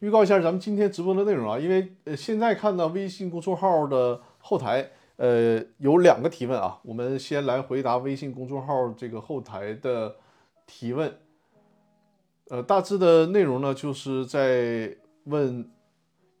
[0.00, 10.16] 预告一下咱们今天直播的内容啊，因为呃现在看到微信公众号的后台，呃有两个提问啊，我们先来回答微信公众号这个后台的
[10.66, 11.16] 提问。
[12.48, 15.68] 呃，大致的内容呢，就是在问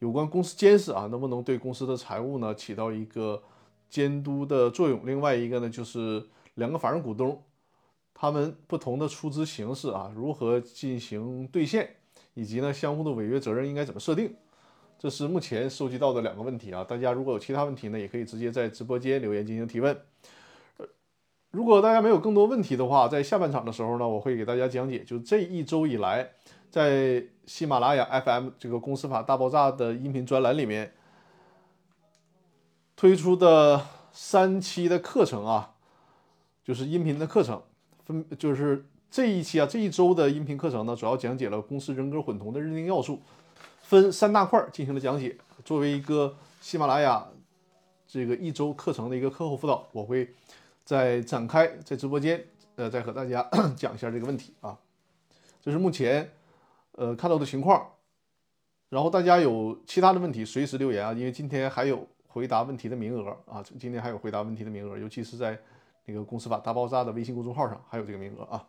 [0.00, 3.42] 有关公司监事啊，能不能对公司的财务呢起到一个
[3.88, 5.00] 监督的作用？
[5.06, 6.22] 另外一个呢，就是
[6.54, 7.42] 两个法人股东
[8.12, 11.96] 他们不同的出资形式啊，如何进行兑现？
[12.36, 14.36] 以及呢，相互的违约责任应该怎么设定？
[14.98, 16.84] 这是目前收集到的两个问题啊。
[16.84, 19.98] 大家如果有其他问题呢，也可以直接在直播间留言进行提问。
[21.50, 26.30] 如果大家没有更多问题的话，在下半场的时候呢，我会给大家讲解，就这一周以来，
[26.70, 30.92] 在喜马拉雅 FM 这个公司法大爆炸的音频专栏里面
[32.94, 35.74] 推出的三期的课程啊，
[36.62, 37.62] 就是音频的课程，
[38.04, 38.84] 分就是。
[39.16, 43.18] 这一期啊，这一周的音频课程呢，主要讲解了公司人格混同的认定要素，
[43.80, 45.34] 分三大块进行了讲解。
[45.64, 47.26] 作为一个喜马拉雅
[48.06, 50.28] 这个一周课程的一个课后辅导，我会
[50.84, 53.42] 再展开在直播间，呃，再和大家
[53.74, 54.78] 讲一下这个问题啊。
[55.62, 56.30] 这是目前
[56.92, 57.90] 呃看到的情况。
[58.90, 65.58] 然后大家有其他的问题，随时留言啊，因为今天还有回答问题的名额啊，今天还有回答问题的名额，尤其是在
[66.04, 68.62] 那个公司法大爆炸的微信公众号上还有这个名额啊。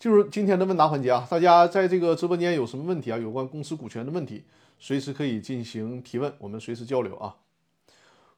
[0.00, 3.18] 进入今天的问答环节啊，大家在这个直播间有什么问题啊？
[3.18, 4.44] 有关公司股权的问题，
[4.78, 7.36] 随时可以进行提问，我们随时交流啊。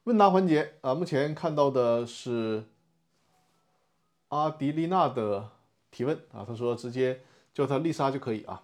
[0.03, 2.65] 问答环节啊，目前看到的是
[4.27, 5.51] 阿迪丽娜的
[5.89, 7.21] 提问啊，她说直接
[7.53, 8.63] 叫她丽莎就可以啊。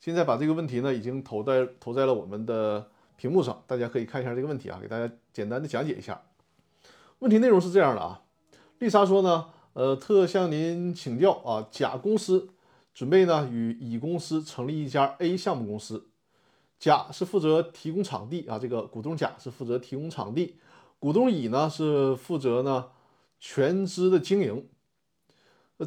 [0.00, 6.20] 现在把这个问题呢已经投在投在了我们的屏幕上，大家可以看一下这个问题啊，给大家简单的讲解一下。
[7.20, 8.22] 问题内容是这样的啊，
[8.80, 9.50] 丽莎说呢。
[9.74, 12.48] 呃，特向您请教啊，甲公司
[12.94, 16.06] 准备呢与乙公司成立一家 A 项目公司，
[16.78, 20.54] 甲是负责提供场地啊，这个股东甲是负责提供场地，
[21.00, 22.86] 股东乙呢是负责呢
[23.40, 24.68] 全资的经营。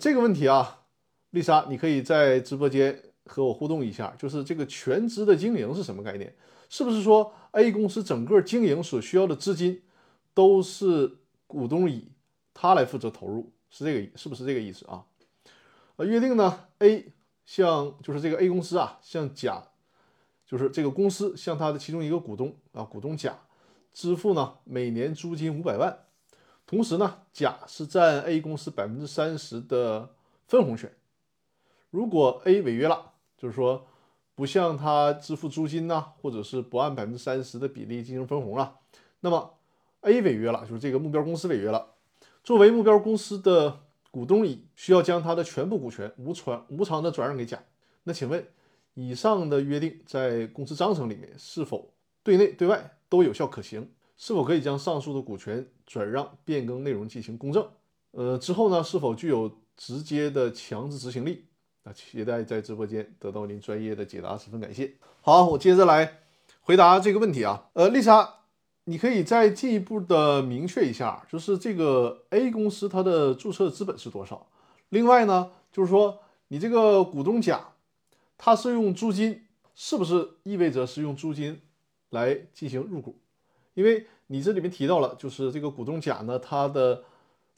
[0.02, 0.82] 这个问题啊，
[1.30, 6.36] 丽莎，你可以在直播间和我互动一下，就是这个全资的经营是什么概念？
[6.68, 9.82] 是不是说 A 公司整个经营所需要的资金
[10.34, 12.12] 都是股东乙
[12.54, 13.54] 他来负责投入？
[13.70, 15.06] 是这个是不是这个意思啊？
[15.98, 17.12] 呃，约定呢，A
[17.46, 19.64] 向就是这个 A 公司啊，向甲，
[20.46, 23.40] 就是这个公司向他的其中一个股东啊，股东甲
[23.94, 26.06] 支付呢每年租金五百万，
[26.66, 30.16] 同时呢，甲是占 A 公司百分之三十的
[30.48, 30.96] 分红权。
[31.90, 33.88] 如果 A 违约了，就是说
[34.36, 38.80] 不向他支付租金呐，或者是不按百分之三十的比例进行分红了，
[39.22, 39.58] 那么
[40.02, 41.96] A 违约了，就是这个目标公司违约了。
[42.48, 47.62] 作为目标公司的股东乙，需要将他的全部股权无传无偿的转让给甲。
[48.04, 48.48] 那请问，
[48.94, 51.92] 以上的约定在公司章程里面是否
[52.24, 53.92] 对内对外都有效可行？
[54.16, 57.68] 是否可以将上述的股权转让变更内容进行公证？
[58.12, 61.44] 呃，之后呢，是否具有直接的强制执行力？
[61.84, 64.94] 那期待在直播间得到您专业的解答，十分感谢。
[65.20, 66.20] 好，我接着来
[66.62, 67.68] 回答这个问题啊。
[67.74, 68.37] 呃，丽莎。
[68.90, 74.48] 你可以再进一步的明确一下，就是这个 A 公司它的注册资本是多少？
[74.90, 77.74] 另外呢，就是说你这个股东甲，
[78.38, 79.44] 他是用租金，
[79.76, 81.60] 是不是意味着是用租金
[82.12, 83.18] 来进行入股？
[83.74, 87.04] 因为你这里面提到了，就是这个股东甲呢，他的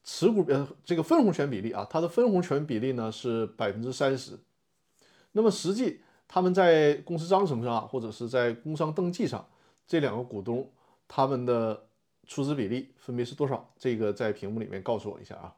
[0.04, 4.32] 持股呃这个分红权比例啊，他的分红权比例呢是百分之三十。
[5.34, 9.48] 那么实际他们在公司章程上或者是在工商登记上，
[9.86, 10.68] 这两个股东。
[11.10, 11.88] 他们的
[12.26, 13.70] 出资比例分别是多少？
[13.78, 15.54] 这个在屏幕里面告诉我一下啊。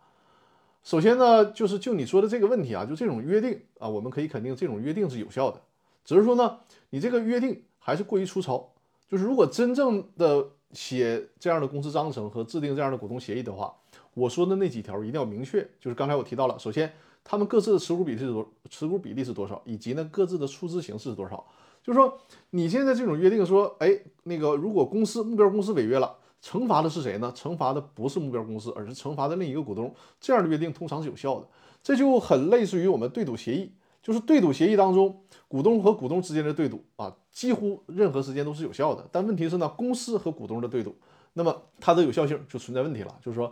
[0.84, 5.62] 首先呢，就是就你说的这个问题啊，就这种约定啊，我们可以肯定这种约定是有效的。
[6.04, 8.74] 只是说呢，你这个约定还是过于粗糙。
[9.08, 13.76] 就是如果真正的写这样的公司章程和制定这样的股东协议的话，
[14.14, 15.62] 我说的那几条一定要明确。
[15.80, 16.92] 就是刚才我提到了，首先
[17.24, 21.46] 他们各自的持股比例是多，持股比例是多少，以及呢各自的出资形式是多少。
[21.84, 22.16] 就是说，
[22.52, 23.90] 你现在这种约定说，哎，
[24.23, 27.34] 那个如果公司目标公司违约了，惩罚的是谁呢？
[27.35, 29.91] 惩罚的不是目标公司，而是惩罚的另一个股东。
[30.20, 31.47] 这样的约定通常是有效的。
[31.82, 33.72] 这就很类似于我们对赌协议，
[34.03, 39.08] 就是对赌协议当中，股东和股东之间的对赌啊，几乎任何时间都是有效的。
[39.12, 40.96] 但问题是呢，公司和股东的对赌，
[41.34, 43.18] 那么它的有效性就存在问题了。
[43.23, 43.52] 就是说，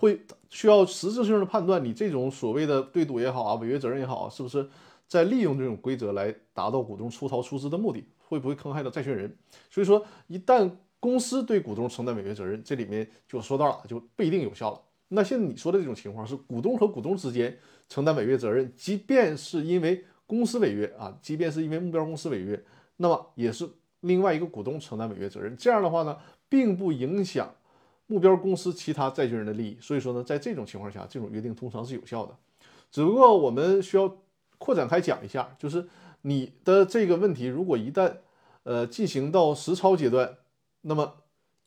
[0.00, 0.18] 会
[0.48, 4.66] 需要实质性的判断，你这种所谓的对赌也好啊，违约责任也好啊，是不是？
[5.06, 9.36] 在利用这种规则来达到股东出逃出资的目的，会不会坑害到债权人？
[9.68, 10.70] 所以说，一旦
[11.00, 14.80] 公司对股东承担违约责任，这里面就说到了，就不一定有效了。
[15.08, 17.58] 那现在你说的这种情况是股东和股东之间
[17.88, 22.64] 承担违约责任，即便是因为公司违约啊，即便是因为目标公司违约，
[22.96, 23.68] 那么也是
[24.00, 25.56] 另外一个股东承担违约责任。
[25.56, 26.16] 这样的话呢，
[26.48, 27.52] 并不影响
[28.10, 29.78] 目标公司其他债权人的利益。
[29.80, 32.36] 所以说呢，在这种情况下，这种约定通常是有效的。
[32.90, 34.18] 只不过我们需要
[34.58, 35.88] 扩展开讲一下，就是
[36.22, 38.16] 你的这个问题，如果一旦
[38.64, 40.38] 呃进行到实操阶段，
[40.80, 41.14] 那么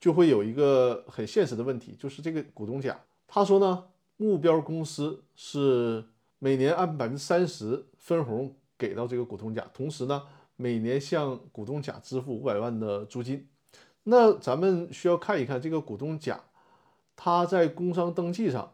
[0.02, 3.86] 就会有一个很现实的问题，就是这个股东甲他说呢，
[4.18, 6.04] 目标公司是
[6.40, 10.22] 每年按百分之三十分红给到这个股东甲，同时呢。
[10.56, 13.48] 每年向股东甲支付五百万的租金，
[14.04, 16.42] 那咱们需要看一看这个股东甲，
[17.16, 18.74] 他在工商登记上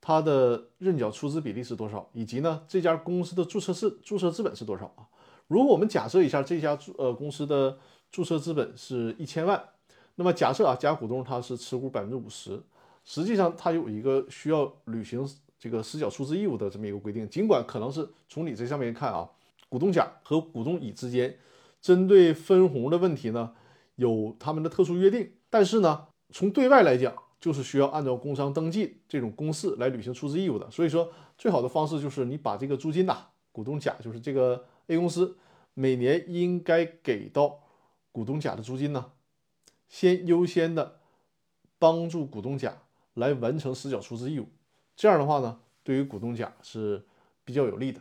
[0.00, 5.08] 他的认缴出资比例是多少，以及呢这家公司的注册是注册资本是多少啊？
[5.46, 7.78] 如果我们假设一下这家呃公司的
[8.10, 9.62] 注册资本是一千万，
[10.16, 12.62] 那么假设啊甲股东他是持股百分之五十，
[13.04, 15.28] 实际上他有一个需要履行
[15.58, 19.28] 这个实缴出资义务的这么一个规定，尽管可能是从你这上面看啊。
[19.70, 21.36] 股东甲和股东乙之间，
[21.82, 23.52] 针对分红的问题呢，
[23.98, 25.32] 有他们的特殊约定。
[25.50, 30.70] 但是呢，从对外来讲，就是需要按照工商登记这种公式来履行出资义务的。
[30.70, 35.36] 所以说，最好的方式就是你把这个租金呐，股东甲就是这个 A 公司
[35.74, 37.60] 每年应该给到
[38.12, 39.12] 股东甲的租金呢，
[39.88, 41.00] 先优先的
[41.78, 42.76] 帮助股东甲
[43.14, 44.48] 来完成实缴出资义务。
[44.96, 47.04] 这样的话呢，对于股东甲是
[47.44, 48.00] 比较有利的。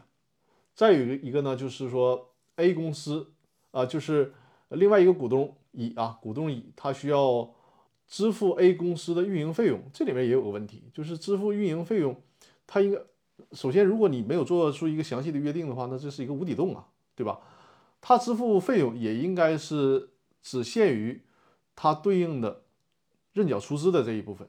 [0.74, 3.32] 再有一个一个呢，就是说 A 公司
[3.72, 4.34] 啊，就是
[4.70, 7.50] 另外一个股东乙啊，股东乙他需要
[8.08, 12.20] 支付 A 公司的运营费用，这里面也有个问题，就是支付运营费用，
[12.66, 13.00] 他应该
[13.52, 17.40] 首先如果你没有做出一个详细的约定的话，那这是一个无底洞啊，对吧？
[18.02, 20.10] 他支付费用也应该是
[20.42, 21.22] 只限于
[21.76, 22.64] 他对应的
[23.34, 24.48] 认缴出资的这一部分，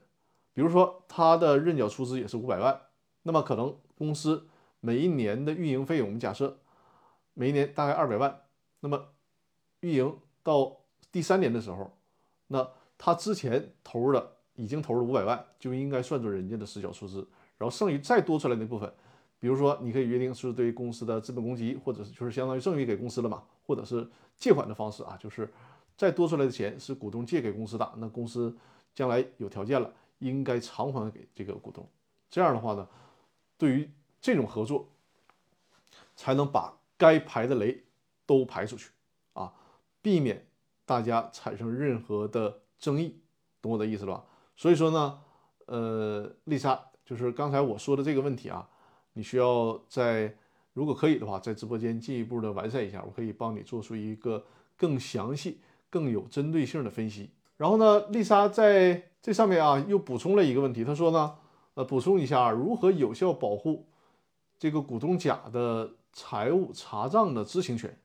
[0.53, 2.81] 比如说他的认缴出资也是五百万，
[3.23, 4.47] 那么可能公司。
[4.81, 6.61] 每一年的运营费用，我们假设
[7.33, 8.43] 每一年大概二百万，
[8.79, 9.09] 那么
[9.81, 10.77] 运营到
[11.11, 11.91] 第三年的时候，
[12.47, 17.27] 那他之前投入的已经投入五百万，就应该算作人家的实缴出资，
[17.57, 18.91] 然后剩余再多出来那部分，
[19.39, 24.07] 比如说你可以约定是对公司的资本公积，或者是就是相当于赠与给公司了嘛，或者是
[24.37, 25.49] 借款的方式啊，就是
[25.97, 28.55] 再多出来的钱是股东借给公司的，那公司
[28.93, 31.87] 将来有条件了，应该偿还给这个股东。
[32.29, 32.87] 这样的话呢，
[33.57, 33.89] 对于
[34.21, 34.87] 这种合作
[36.15, 37.81] 才能把该排的雷
[38.25, 38.89] 都排出去
[39.33, 39.53] 啊，
[40.01, 40.45] 避免
[40.89, 43.21] 大家产生任何的争议，
[43.61, 44.25] 懂我的意思吧？
[44.55, 45.19] 所以说呢，
[45.67, 48.67] 呃，丽莎，就是刚才我说的这个问题啊，
[49.13, 50.35] 你需要在
[50.73, 54.43] 如果可以的话，在直播间进一步的完善一下，我可以帮你做出一个
[54.75, 57.29] 更详细、更有针对性的分析。
[57.55, 61.35] 然后呢，丽莎在这上面啊又补充了一个问题，她说呢，
[61.75, 63.85] 呃，补充一下如何有效保护。
[64.57, 67.99] 这个股东甲的财务查账的知情权，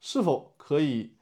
[0.00, 1.13] 是否可以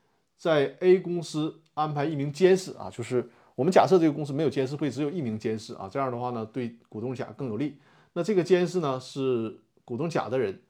[0.42, 2.90] 在 A 公司安排一名监事啊？
[2.90, 5.88] 就是我们假设这个公司没有监事会，只有一名监事啊。
[5.88, 7.78] 这样的话呢，对股东甲更有利。
[8.14, 10.60] 那这个监事呢，是股东甲的人。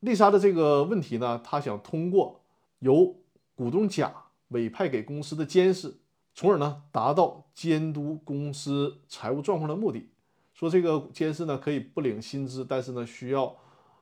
[0.00, 2.42] 丽莎的这个问题呢，她想通过
[2.80, 3.16] 由
[3.54, 4.12] 股东甲
[4.48, 5.94] 委派给公司的监事，
[6.34, 10.10] 从而呢达到监督公司财务状况的目的。
[10.52, 13.56] 说这个监事呢可以不领薪资，但是呢需要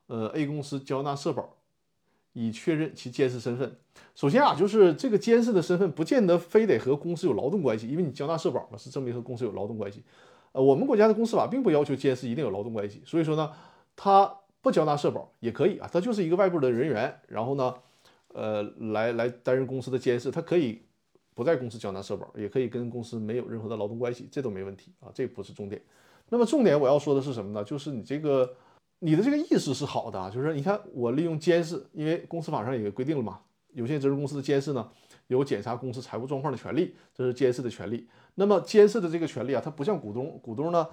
[0.08, 1.54] 呃 A 公司交纳社保，
[2.32, 3.76] 以确认其监事身份。
[4.14, 10.02] 首先啊，就是这个监事的身份不见得非得和公司有劳动关系，因为你交纳社保嘛是证明和公司有劳动关系。
[10.52, 13.52] 呃，我们国家的公司法并不要求监事一定有劳动关系，所以说呢，
[13.94, 17.74] 他不交纳社保也可以啊，他就是一个外部的人员，然后呢，
[18.34, 20.82] 呃，来来担任公司的监事，他可以
[21.34, 25.80] 不在公司交纳社保，也可以跟公司没有任何的劳动关系，这都没问题啊，这不是重点。
[26.28, 27.64] 那么重点我要说的是什么呢？
[27.64, 28.52] 就是你这个
[29.00, 33.40] 你的这个意思是好的，就是说你看我利用监视，因为公司法上也规定了嘛，
[33.72, 34.88] 有限责任公司的监事呢
[35.28, 38.06] 有检查公司财务状况的权利，这是监事的权利。
[38.34, 40.86] 那么监事的这个权利啊，它不像股东，股东呢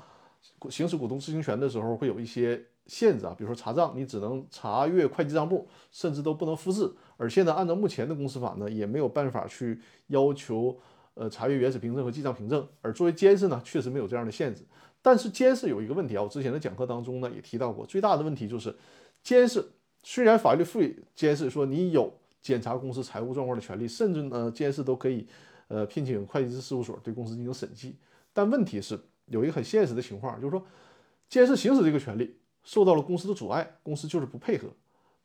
[0.70, 6.90] 行使股东知情权的时候会有一些限制啊，比如说查账，你只能查阅会计账簿，甚至都不能复制。
[7.18, 10.78] 而且呢，按照目前的公司法呢，也没有办法去要求
[11.16, 12.66] 呃查阅原始凭证和记账凭证。
[12.82, 14.64] 而作为监事呢，确实没有这样的限制。
[15.08, 18.76] 但是监事有一个问题啊，我之前的讲课当中呢也提到过，最大的问题就是
[19.24, 19.66] 监事
[20.04, 25.26] 虽然法律赋予监事说你有检查公司财务状况的权利，甚至呢监事都可以
[25.70, 27.96] 呃聘请会计师事务所对公司进行审计，
[28.34, 30.62] 但问题是有一个很现实的情况，就是说
[31.30, 32.36] 监事行使这个权利
[32.66, 34.68] 受到了公司的阻碍，公司就是不配合。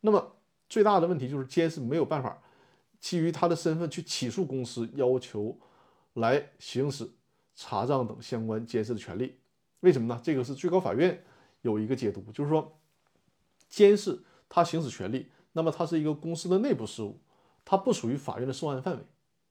[0.03, 0.37] 那么
[0.69, 2.41] 最大的问题就是监事没有办法
[3.01, 5.59] 基于他的身份去起诉公司，要求
[6.13, 7.11] 来行使
[7.57, 9.35] 查账等相关监事的权利。
[9.83, 10.21] 为什么呢？
[10.23, 11.23] 这个是最高法院
[11.61, 12.79] 有一个解读，就是说，
[13.69, 17.19] 监事他行使权利，那么他是一个公司的内部事务，
[17.65, 19.03] 它不属于法院的受案范围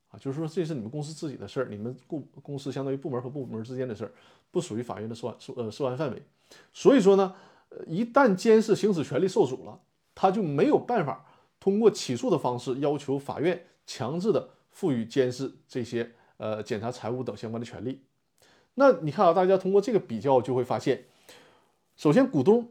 [0.10, 4.12] 啊，就是说这是你们公司自己的事儿，你们公公司相当于部门和部门之间的事儿，
[4.52, 6.24] 不属于法院的受案受呃受案范围。
[6.74, 7.36] 所以说呢，
[7.86, 9.82] 一旦监事行使权利受阻了，
[10.16, 11.26] 他就没有办法
[11.60, 18.02] 通过起诉的方式要求法院强制的赋予监事这些呃检查财务等相关的权利。
[18.76, 21.04] 那你看啊，大家通过这个比较就会发现，
[21.98, 22.70] 首先股东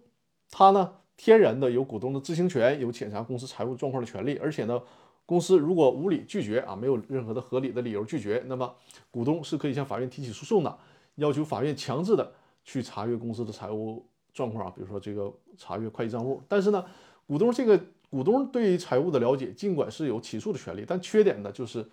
[0.51, 4.81] 他呢天然的有股东的知情权，有检查公司财务状况的权利，而且呢，
[5.27, 8.75] 公司如果无理拒绝啊，没有任何的合理的理由拒绝，那么
[9.11, 10.79] 股东是可以向法院提起诉讼的，
[11.17, 12.33] 要求法院强制的
[12.65, 16.43] 去查阅公司的财务状况啊，比如说这个查阅会计账簿。
[16.49, 16.83] 但是呢，
[17.27, 17.79] 股东这个
[18.09, 21.87] 股东对于财务的了解，尽管是有起诉的权利，但缺点呢就是。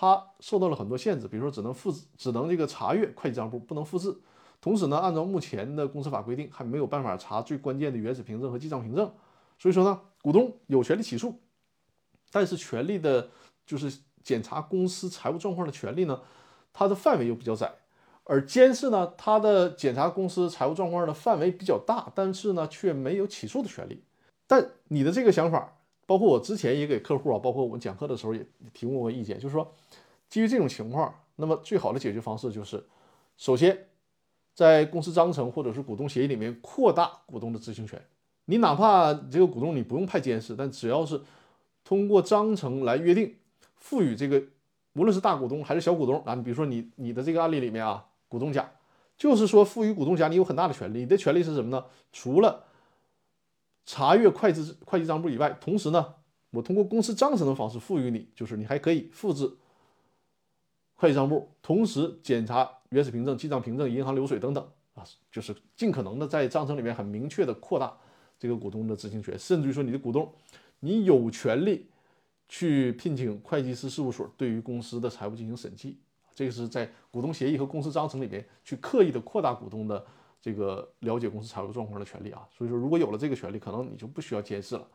[0.00, 4.16] 他受到了很多限制，比如说只能复制，只能这个查阅会计账簿，不能复制。
[4.60, 9.12] 同时呢，按照目前的公司法规定，还没有办法查最关键的原始凭证和记账凭证。
[9.58, 11.40] 所以说呢，股东有权利起诉，
[12.30, 13.28] 但是权利的，
[13.66, 16.20] 就是检查公司财务状况的权利呢，
[16.72, 17.74] 它的范围又比较窄。
[18.22, 24.04] 而监事呢，他的检查公司财务状况的范围比较大，但是呢，却没有起诉的权利。
[24.46, 25.74] 但你的这个想法。
[26.08, 29.74] 包括我之前也给客户啊，包括我们讲课的时候也提供过意见，就是说，
[30.30, 32.82] 基于这种情况，那么最好的解决方式就是，
[33.36, 33.88] 首先，
[34.54, 38.02] 在公司章程或者是股东协议里面扩大股东的知情权。
[38.46, 41.20] 你哪怕这个股东你不用派监事，但只要是
[41.84, 43.36] 通过章程来约定，
[43.76, 44.42] 赋予这个
[44.94, 48.72] 无论是大股东还是小股东啊，你比如说你你的这个案例里面啊，股东甲
[49.18, 51.84] 就是说赋予股东甲你有很大的权利，你的权利是什么呢？
[52.10, 52.64] 除了
[53.90, 56.14] 查阅会计会计账簿以外，同时呢，
[56.50, 59.50] 我通过公司章程的方式赋予你，就是你还可以复制
[60.94, 65.02] 会计账簿，同时检查原始凭证、记账凭证、银行流水等等啊，
[65.32, 67.96] 就是尽可能的在章程里面很明确的扩大
[68.38, 70.30] 这个股东的知情权，甚至于说你的股东，
[70.80, 71.86] 你有权利
[72.46, 75.98] 去聘请会计师事务所对于公司的财务进行审计，
[76.34, 80.04] 这个是在股东协议和公司章程里面去刻意的扩大股东的。
[80.40, 84.86] 这个了解公司财务状况的权利啊，所以说如果有了这个权利，可能你就不需要监视了。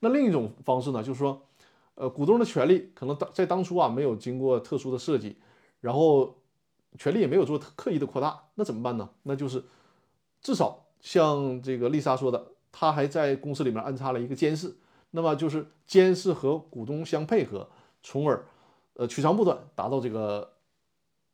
[0.00, 1.40] 那另一种方式呢，就是说，
[1.94, 5.36] 呃，股东的权利可能当在当初啊没有经过特殊的设计，
[5.80, 6.36] 然后
[6.98, 9.08] 权利也没有做刻意的扩大，那怎么办呢？
[9.22, 9.64] 那就是
[10.40, 14.76] 至少像这个丽莎说的，他还在公司里面安插了一个监视，
[15.12, 17.68] 那么就是监视和股东相配合，
[18.02, 18.44] 从而
[18.94, 20.54] 呃取长补短，达到这个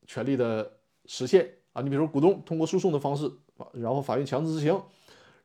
[0.07, 0.73] 权利的
[1.07, 1.81] 实现啊。
[1.81, 3.33] 你比如说股东通过诉讼的方式。
[3.73, 4.83] 然后法院强制执行，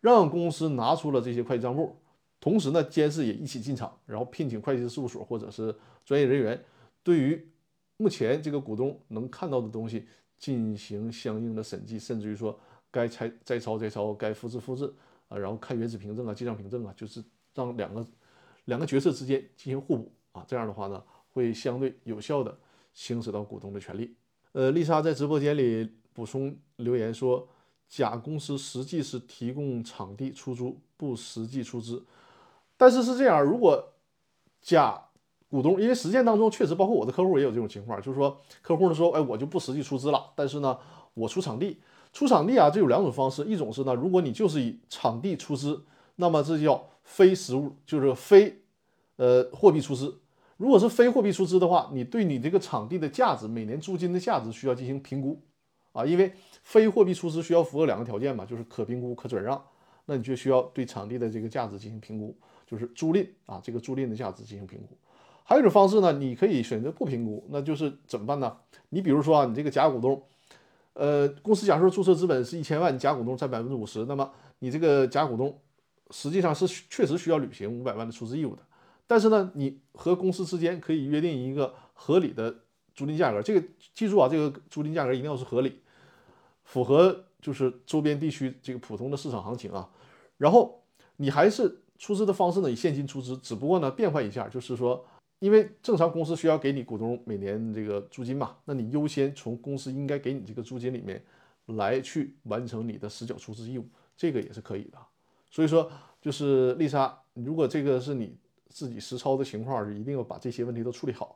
[0.02, 1.96] 让公司拿出了这些会计账簿，
[2.40, 5.76] 同时呢，监事也一起进场，然后聘请会计师事务所或者是
[6.06, 6.64] 专业人员，
[7.04, 7.48] 对于
[7.98, 12.58] 目前这个股东能看到的东西进行相应的审计，甚至于说
[12.90, 14.92] 该拆摘抄摘抄，该复制复制
[15.28, 17.24] 啊，然后看原始凭证啊、记账凭证啊，就是
[17.54, 18.06] 让两个
[18.66, 22.58] 两个角色之间进行互补啊，这样的话呢，会相对有效的
[22.94, 24.16] 行使到股东的权利。
[24.54, 27.48] 呃，丽莎在直播间里补充留言说。
[27.90, 32.06] 甲公司实际是提供场地出租，不实际出资。
[32.78, 33.84] 但是是这样，如果
[34.62, 35.06] 甲
[35.50, 40.78] 股东，因为实践当中确实包括我的客户也有这种情况，就是说客户呢说，哎，我就不实际出资了，但是呢，
[41.16, 41.80] 我出场地，
[42.14, 45.84] 出场地啊，这有两种方式，一种是呢，如果你就是以场地出资，
[46.18, 48.62] 那么这叫非实物，就是非
[49.16, 50.20] 呃货币出资。
[50.58, 55.42] 如果是非货币出资的话，你对你这个场地的价值，每年租金的价值需要进行评估
[55.92, 56.32] 啊，因为。
[56.62, 59.60] 非货币出资需要符合两个条件嘛，就是可评估、可转让。
[60.06, 64.96] 那你就需要对场地的这个价值进行评估，就是租赁啊，这个租赁的价值进行评估。
[65.44, 68.56] 还有一种方式呢，你可以选择不评估，那就是怎么办呢？
[68.90, 70.22] 你比如说啊，你这个甲股东，
[70.94, 75.60] 呃，公司假设注册资本是一千万，甲股东占百分之五十，那么你这个甲股东
[76.12, 78.62] 实际上是确实需要履行五百万的出资义务的。
[79.08, 82.58] 但是呢，你和公司之间可以约定一个合理的
[83.06, 83.42] 租赁价格。
[83.42, 85.80] 这个记住啊，这个租赁价格一定要是合理。
[86.64, 89.90] 符合就是周边地区这个普通的市场行情啊，
[90.38, 90.84] 然后
[91.16, 95.04] 你还是出资的方式呢，以现金出资，只不过呢变换一下，就是说，
[95.40, 101.24] 因为正常公司需要给你股东每年这个租金嘛，那你优先从公司应该给你这个租金里面
[101.66, 104.98] 来去完成你的实缴出资义务，这个也是可以的。
[105.50, 105.92] 所以说，
[106.22, 108.38] 就是丽莎，如果这个是你
[108.68, 111.36] 自己实操的情况，一定要把这些问题都处理好，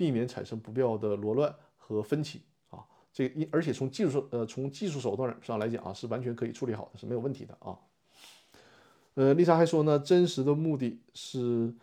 [0.00, 2.40] 避免产生不必要的罗乱和分歧
[2.70, 2.82] 啊。
[3.12, 7.78] 这一而且从技术呃从技术手段上来讲啊，是完全可以处理好的，是没有问题的啊。
[9.12, 11.74] 呃，丽莎还说呢，真实的目的是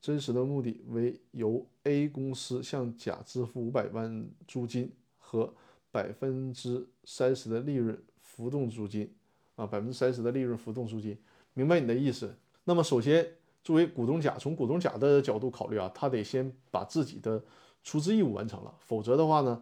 [0.00, 5.52] 真实的目的为由 A 公司向甲支付五百万租金和
[5.90, 9.12] 百分之三十的利润浮动租金
[9.56, 11.18] 啊，百分之三十的利润浮动租金，
[11.54, 12.36] 明白你的意思。
[12.62, 13.26] 那么首先
[13.66, 17.42] 作为股东甲，从股东甲的角度考虑啊，他得先把自己的
[17.82, 19.60] 出资义务完成了，否则的话呢，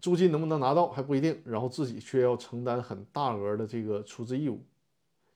[0.00, 4.62] 租金能不能拿到还不一定，然后自己却要承担很大额的这个出资义务，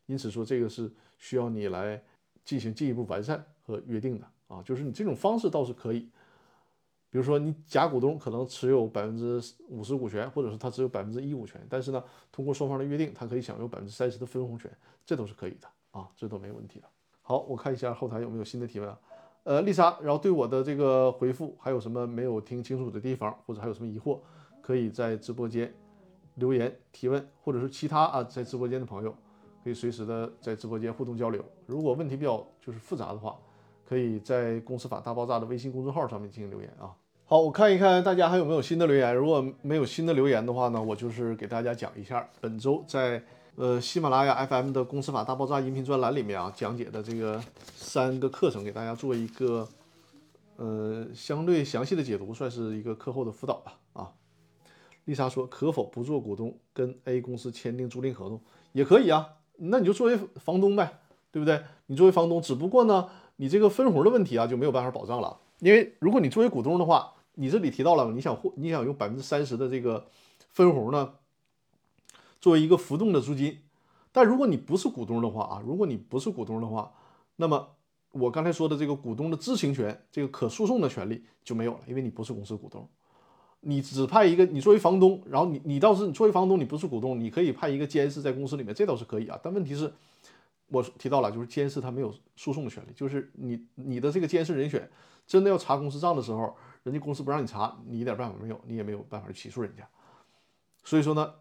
[0.06, 2.02] 因此说这个是需要你来
[2.46, 6.08] 进行进一步完善和约定的啊，就是你这种方式倒是可以。
[7.10, 9.38] 比如说，你甲股东可能持有百分之
[9.68, 14.70] 五十股权，或者是他只有百分之一股权，但是呢，通过双方的约定，他可以享有百分之三十的分红权，
[15.04, 16.88] 这都是可以的啊，这都没问题的。
[17.28, 18.98] 好，我看一下后台有没有新的提问啊？
[19.44, 24.18] 呃，丽莎，然后对我的这个回复还有什么没有听清楚的地方，或者还有什么疑惑，
[24.62, 25.70] 可以在直播间
[26.36, 29.14] 留言提问，或者是其他啊在直播间的朋友
[29.62, 31.44] 可以随时的在直播间互动交流。
[31.66, 33.36] 如果问题比较就是复杂的话。
[33.88, 36.92] 可以在《公司法大爆炸》的微信公众号上面进行留言啊。
[37.24, 39.16] 好，我看一看大家还有没有新的留言。
[39.16, 43.22] 如果没有新的留言的话呢，我就是给大家讲一下本周在
[43.58, 47.42] 呃喜马拉雅 FM 的《公司法大爆炸》音频专栏里面啊讲解的这个
[47.74, 49.66] 三个课程，给大家做一个
[50.54, 53.76] 呃相对详细的解读，算是一个课后的辅导吧。
[53.94, 54.12] 啊，
[55.06, 59.26] 丽莎说，可否不做股东，跟 A 公司签订租赁合同也可以啊？
[59.56, 61.00] 那你就作为房东呗，
[61.32, 61.60] 对不对？
[61.86, 63.08] 你作为房东，只不过呢。
[63.40, 70.06] 你这个分红的问题啊就没有办法保障了，因为如果你作为股东的话，你这里提到了你想获你想用百分之三十的这个
[70.48, 71.14] 分红呢，
[72.40, 73.58] 作为一个浮动的租金，
[74.12, 76.92] 但如果你不是股东的话啊，如果你不是股东的话，
[77.36, 77.68] 那么
[78.12, 82.88] 我刚才说的这个股东的知情权，这个可诉讼的权利就没有了，因为你不是公司股东，
[83.60, 89.92] 你只派一个你作为房东，然后你你倒是你作为房东你不是股东，你可以派一个监事在公司里面，这倒是可以啊，但问题是。
[90.70, 94.86] 我提到了，就是监事他没有诉讼的权利，就是你你的这个监事人选
[95.26, 99.88] 真的要查公司账的时候，人家公司不让你查，你一点办法没有，你也没有办法去起诉人家。
[100.84, 101.32] 所以说呢，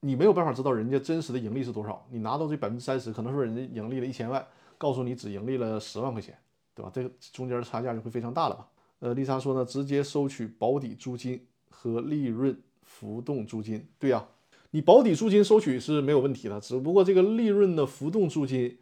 [0.00, 2.06] 你没有办法知道人家真实的盈利是多少。
[2.10, 4.44] 你拿到这百分之三十，可能说人家盈利了一千万，
[4.78, 6.36] 告诉你只盈利了十万块钱，
[6.74, 6.90] 对吧？
[6.94, 8.68] 这个中间的差价就会非常大了吧？
[9.00, 14.26] 呃，丽莎说呢，直接收取保底租金和利润浮动租金，对呀。
[14.72, 18.78] 你保底租金收取是没有问题的，只不过这个利润的浮动租金，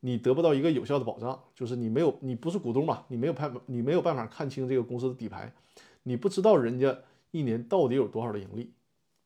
[0.00, 5.52] 你得不到一个有效的保障，就是你没有，你不是股东嘛，你没有判，你没有办法看清这个公司的底牌，
[6.04, 6.96] 你不知道人家
[7.32, 8.72] 一年到底有多少的盈利，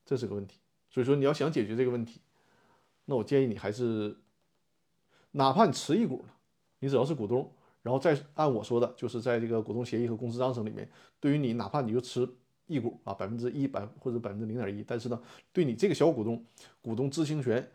[0.05, 0.59] 这是个问题。
[0.91, 2.21] 所以说你要想解决这个问题，
[3.07, 4.19] 那我建议你还是，
[5.31, 6.35] 哪怕你持一股呢，
[6.81, 7.51] 你只要是股东，
[7.83, 12.29] 然后再按我说的，就是在这个股东协议和公司章程里面，对于你哪怕你就持。
[12.67, 15.21] 一股啊，百分之一百或者百分之零点一，但是呢，
[15.53, 16.47] 对你这个小股东
[16.81, 17.69] 股东知情权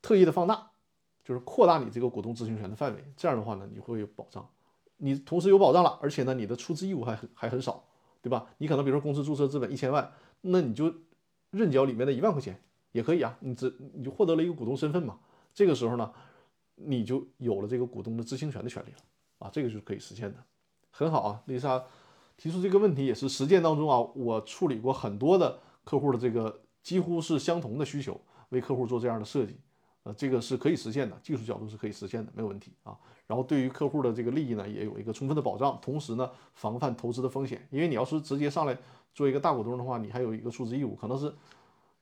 [0.00, 0.72] 特意的放大，
[1.24, 3.04] 就是扩大你这个股东知情权的范围。
[3.16, 4.44] 这样的话呢，你会有保障，
[4.96, 7.84] 你同时有保障了，而且呢，你的出资义务还还很少，
[8.20, 8.44] 对吧？
[8.58, 10.92] 你可能比如说公司注册资本一千万，那你就
[11.52, 12.60] 认缴里面的一万块钱
[12.90, 15.18] 也可以啊，你只你就获得了一个股东身份嘛。
[15.54, 16.12] 这个时候呢，
[16.74, 18.96] 你就有了这个股东的知情权的权利了
[19.38, 20.38] 啊，这个就是可以实现的，
[20.90, 21.82] 很好啊，丽莎。
[22.38, 29.56] 提出这个问题也是实践当中啊，我处理过很多的客户的这个几乎是相同的需求，为客户做这样的设计，
[30.04, 32.96] 呃，这个是可以实现的，技术角度是可以实现的，没有问题啊。
[33.26, 37.66] 然后对于客户的这个利益呢，也有一个充分的保障，同时呢，防范投资的风险。
[37.70, 38.76] 因为你要是直接上来
[39.14, 41.32] 做一个大股东的话，你还有一个出资义务，可能是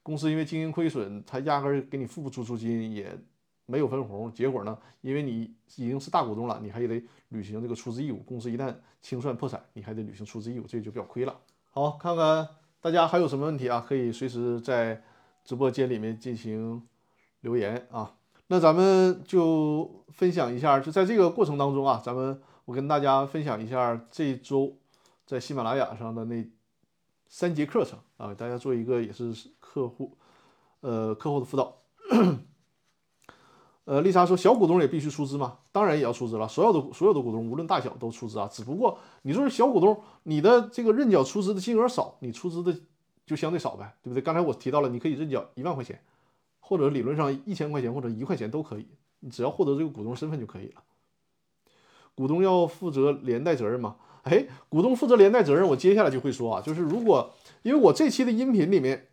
[0.02, 3.18] 公司因为经营亏损，他压根儿给你付不出租金也。
[3.66, 4.76] 没有分红，结果呢？
[5.00, 8.16] 因为你已经是大股东了，你还得履行这个出资义务。
[8.26, 11.38] 公司一旦清算破产，你还得履行出资义务，这就比较亏了。
[11.70, 12.48] 好，看看
[12.80, 13.84] 大家还有什么问题啊？
[13.86, 15.00] 可以随时在
[15.44, 16.82] 直播间里面进行
[17.40, 18.14] 留言啊。
[18.48, 24.76] 那咱们就分享一下，就在这个过程当中啊，咱们我跟大家分享一下这周
[25.26, 26.44] 在喜马拉雅上的那
[27.28, 30.16] 三节课程啊，大家做一个也是客户
[30.80, 31.76] 呃课后的辅导。
[33.84, 35.58] 呃，丽莎说：“小股东也必须出资吗？
[35.72, 36.46] 当然也要出资了。
[36.46, 38.48] 所有的所有的股东，无论大小都出资啊。
[38.52, 42.78] 只不过你说是小股东，你的这个认缴出资的金额少，你出资的
[43.26, 44.22] 就相对少呗，对不对？
[44.22, 46.00] 刚才我提到了，你可以认缴一万块钱，
[46.70, 48.86] 或者理论上一千块钱或者一块钱都可以，
[49.18, 50.82] 你只要获得这个股东身份就可以了。
[52.14, 53.96] 股东要负责连带责任吗？
[54.22, 59.08] 哎，股东负责连带责任，我接下来就会说啊，就是如果因为我这期的音频里面。”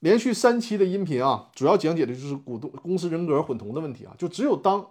[0.00, 4.14] 连续三期的音频啊，主要讲解的就是股东公司人格混同的问题啊。
[4.16, 4.86] 就只有当，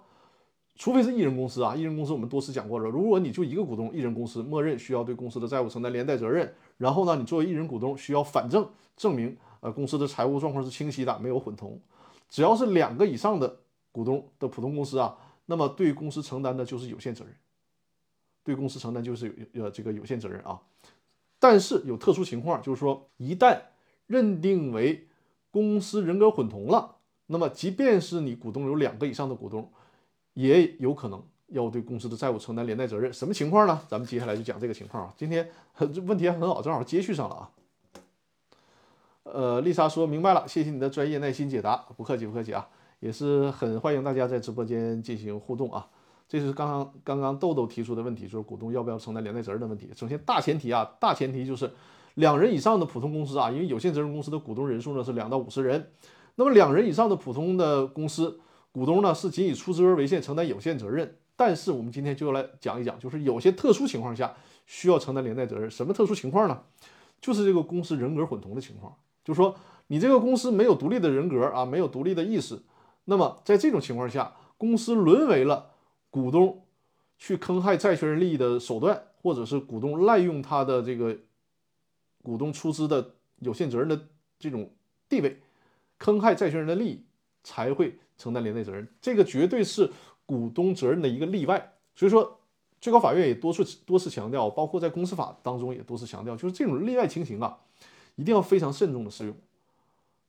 [0.75, 2.89] 除非是一人公司啊，一人公司我们多次讲过了。
[2.89, 6.53] 如果你就一个股东，一人公司默认需要对公司的债务承担连带责任。
[6.75, 9.37] 然后呢，你作为一人股东需要反证证明，
[9.71, 11.79] 公司的财务状况是清晰的，没有混同。
[12.29, 13.59] 只要是两个以上的
[13.91, 17.33] 股东的普通公司啊，那么对公司承担的就是有限责任，
[18.43, 20.59] 对公司承担就是有呃这个有限责任啊。
[21.39, 23.59] 但是有特殊情况，就是说一旦
[24.07, 25.07] 认定为
[25.51, 26.95] 公司人格混同了，
[27.27, 29.71] 那么即便是你股东有两个以上的股东，
[30.33, 33.13] 也有可能要对公司的债务承担连带责任。
[33.13, 33.81] 什么情况呢？
[33.87, 35.13] 咱们接下来就讲这个情况啊。
[35.15, 35.49] 今天
[35.93, 37.51] 这问题还很好，正好接续上了啊。
[39.33, 42.67] 呃，丽莎说明白了，谢谢你的专业耐心解答，不客气不客气啊，
[42.99, 45.87] 也是很欢迎大家在直播间进行互动啊。
[46.27, 49.89] 这是刚刚刚刚豆豆提出的问题，就是股东要不要承担连带责任的问题。
[49.95, 51.71] 首先大前提啊，大前提就是
[52.15, 55.91] 两人以上的普通公司啊，因为有限责任公司的股东人数呢是两到五十人，
[56.35, 58.39] 那么两人以上的普通的公司
[58.71, 61.17] 股东呢是仅以出资额为限承担有限责任。
[61.35, 64.33] 但是我们今天就要来讲一讲，就是有些特殊情况下
[64.65, 65.69] 需要承担连带责任。
[65.69, 66.61] 什么特殊情况呢？
[67.21, 68.95] 就是这个公司人格混同的情况。
[69.27, 69.53] 就说，
[69.87, 72.57] 你这个公司没有独立的人格啊，没有独立的意识，
[73.03, 75.71] 那么在这种情况下，公司沦为了
[76.09, 76.63] 股东
[77.17, 81.13] 去坑害债权人利益的手段，或者是股东滥用他的这个
[82.23, 84.07] 股东出资的有限责任的
[84.39, 84.71] 这种
[85.09, 85.41] 地位，
[85.97, 87.03] 坑害债权人的利益，
[87.43, 88.87] 才会承担连带责任。
[89.01, 89.91] 这个绝对是
[90.25, 91.73] 股东责任的一个例外。
[91.95, 92.39] 所以说，
[92.79, 97.57] 最高法院也多次多次强调，包括在公司法当中也多次强调，就是这种例外情形啊。
[98.17, 99.33] 一定要非常慎重的使用，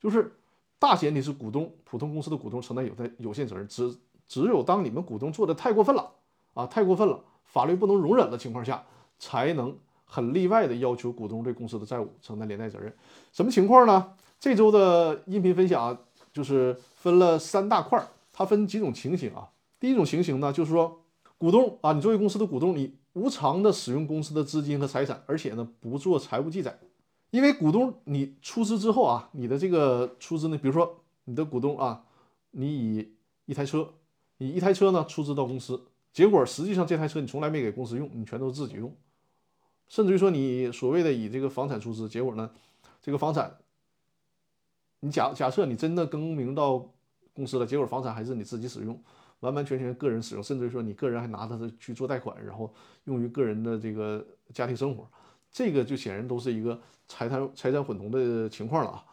[0.01, 0.33] 就是
[0.79, 3.97] 大前提是股东普通公司的股东承担有在有限责任，只
[4.29, 6.13] 只有当你们股东做的太过分了
[6.55, 8.85] 啊，太过分了，法律不能容忍的情况下，
[9.19, 12.95] 才能很例外的要求股东对公司的债务承担连带责任。
[13.33, 14.13] 什么情况呢？
[14.39, 15.99] 这周的音频分享
[16.33, 19.49] 就是分了三大块，它分几种情形啊。
[19.81, 21.01] 第一种情形呢，就是说
[21.39, 26.79] 股东啊，你作为公司的股东，你无偿的使用公司的资金和财产，而且呢不做财务记载。
[27.31, 32.05] 因为股东你出资之后啊，你的这个出资呢，比如说你的股东啊，
[32.53, 33.15] 你以
[33.45, 33.93] 一台车，
[34.39, 38.95] 你一台车呢出资到公司，结果实际上这台车你从来没给公司用，你全都自己用，
[39.89, 42.51] 甚至于说你所谓的以这个房产出资，结果呢，
[43.03, 43.59] 这个房产，
[45.01, 46.91] 你假假设你真的更名到
[47.35, 48.99] 公司了，结果房产还是你自己使用，
[49.41, 52.73] 完完全全个人使用，甚至于说你个人还拿它去做贷款，然后
[53.05, 55.07] 用于个人的这个家庭生活。
[55.51, 59.05] 这个就显然都是一个财产财产混同的情况了啊，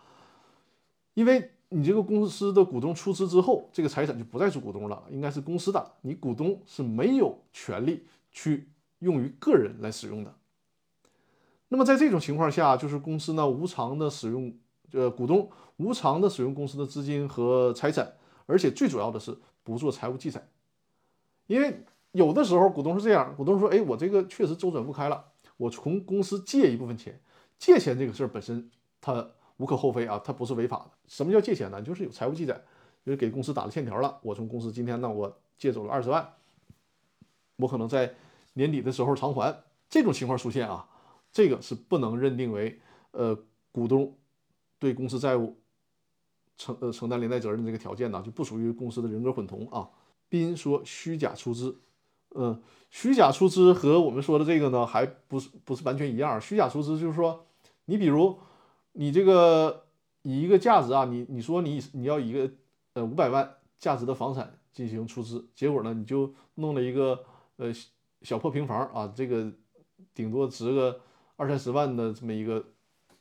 [1.13, 8.69] 因为你这个公司的股东出资之后，这个财产就不再是股东了，应该是公司的，你股东是没有权利去
[8.99, 10.33] 用于个人来使用的。
[11.69, 14.53] 那么在这种情况下，就是公司呢无偿的使用，
[14.91, 18.13] 呃，股东无偿的使用公司的资金和财产，
[18.45, 20.47] 而且最主要的是不做财务记载，
[21.47, 25.25] 因为有的时候股东是这样，股东说，哎，我这个确实周转不开了。
[25.57, 27.19] 我从公司借一部分钱，
[27.57, 30.91] 借钱这个事儿本身它无可厚非啊，它不是违法的。
[31.07, 31.81] 什么叫借钱呢？
[31.81, 32.61] 就是有财务记载，
[33.05, 34.19] 就是给公司打了欠条了。
[34.21, 36.33] 我从公司今天呢，我借走了二十万，
[37.57, 38.13] 我可能在
[38.53, 39.63] 年底的时候偿还。
[39.89, 40.89] 这种情况出现啊，
[41.31, 43.37] 这个是不能认定为呃
[43.71, 44.17] 股东
[44.77, 45.57] 对公司债务
[46.57, 49.89] 承呃承担连带责任的这个条件呢，就不属于公司的人格混同啊。
[50.27, 51.79] 斌说虚假出资。
[52.37, 56.39] 嗯，虚假出资和我们说的这个呢，还不是不是完全一样。
[56.39, 57.45] 虚假出资就是说，
[57.85, 58.37] 你比如
[58.91, 59.85] 你这个
[60.23, 62.51] 以一个价值啊，你你说你你要一个
[62.93, 67.23] 呃五百万价值的房产进行出资，结果呢你就弄了一个
[67.55, 67.71] 呃
[68.21, 69.49] 小破平房啊，这个
[70.13, 70.99] 顶多值个
[71.37, 72.61] 二三十万的这么一个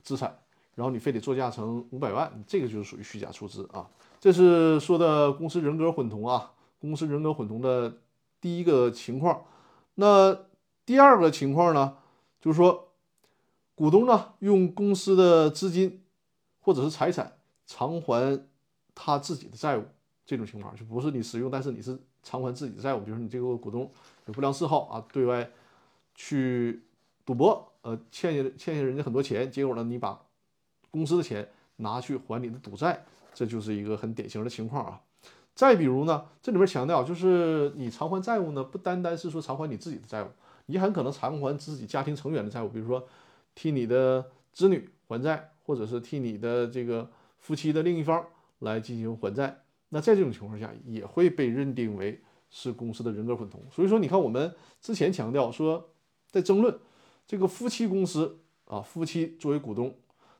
[0.02, 0.36] 资产，
[0.74, 3.88] 然后你非得作价成五百万，这个就是属于虚假出资啊。
[4.18, 6.50] 这是说的公司人格混同啊，
[6.80, 7.98] 公司人格混同的。
[8.44, 9.46] 第一个情况，
[9.94, 10.38] 那
[10.84, 11.96] 第二个情况呢，
[12.42, 12.92] 就是说，
[13.74, 16.02] 股东呢用公司的资金
[16.60, 18.46] 或者是财产偿还
[18.94, 19.84] 他自己的债务，
[20.26, 23.00] 这种情况就不是你使用，但是你是偿还自己的债务。
[23.00, 23.90] 比如你这个股东
[24.26, 25.50] 有不良嗜好啊，对外
[26.14, 26.82] 去
[27.24, 30.20] 赌博，呃，欠下欠下人家很多钱，结果呢，你把
[30.90, 35.00] 公司的钱拿去还你的赌债，这就是一个很典型的情况啊。
[35.54, 40.26] 再比如呢，这里面强调就是你偿还债务呢，不单单是说偿还你自己的债务，
[40.66, 43.06] 你很可能偿还自己家庭成员的债务，比如说
[43.54, 48.24] 替你的子女还债，或者是替你的这个夫妻的另一方
[48.58, 49.62] 来进行还债。
[49.90, 53.62] 那在这种情况下，也会被认定为是公司的人格混同。
[53.70, 55.90] 所以说，你看我们之前强调说，
[56.32, 56.76] 在争论
[57.28, 59.94] 这个夫妻公司啊，夫妻作为股东，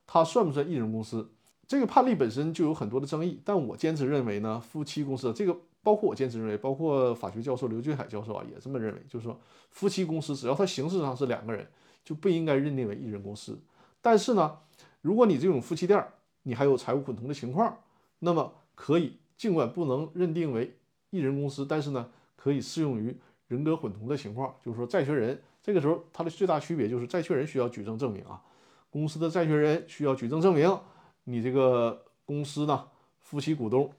[0.08, 1.30] 他算不算一人公司？
[1.66, 9.38] 这个判例本身就有很多的争议，但我坚持认为呢，夫妻公司这个包括我坚持认为，包括法学教授刘俊海教授啊也这么认为，就是说
[9.70, 11.66] 夫妻公司只要它形式上是两个人，
[12.04, 13.58] 就不应该认定为一人公司。
[14.02, 14.58] 但是呢，
[15.00, 16.06] 如果你这种夫妻店
[16.42, 17.78] 你还有财务混同的情况，
[18.18, 20.76] 那么可以尽管不能认定为
[21.10, 23.16] 一人公司，但是呢可以适用于
[23.48, 28.42] 人格混同的情况，就是说债权人这个时候它的最大区别就是债权人需要举证证明啊，
[28.90, 30.78] 公司的债权人需要举证证明。
[31.24, 32.88] 你这个公司呢，
[33.20, 33.90] 夫妻股东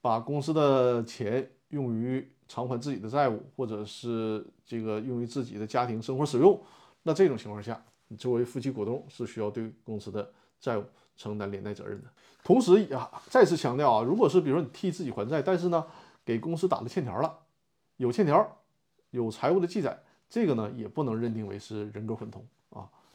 [0.00, 6.60] 把公司的钱用于偿还自己的债务，或者是这个用于自己的家庭生活使用，
[7.02, 10.84] 那这种情况下，你作为夫妻股东是需要对公司的债务
[11.16, 12.08] 承担连带责任的。
[12.44, 15.86] 同时啊，再次强调啊，如果是比如说你替自己还债，但是呢
[16.24, 17.38] 给公司打了欠条了，
[17.96, 18.58] 有欠条，
[19.10, 22.44] 有财务的记载，这个呢也不能认定为是人格混同，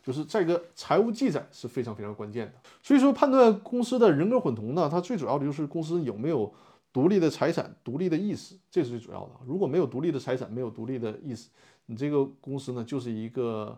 [0.07, 2.53] 就是这个财务记载是非常非常关键的。
[2.81, 6.49] 所以说判断公司的人格混同呢，它最主要的就是公司有没有
[6.93, 9.31] 独立的财产、独立的意识，这是最主要的。
[9.45, 11.49] 如果没有独立的财产，没有独立的意识，
[11.87, 13.77] 你这个公司呢就是一个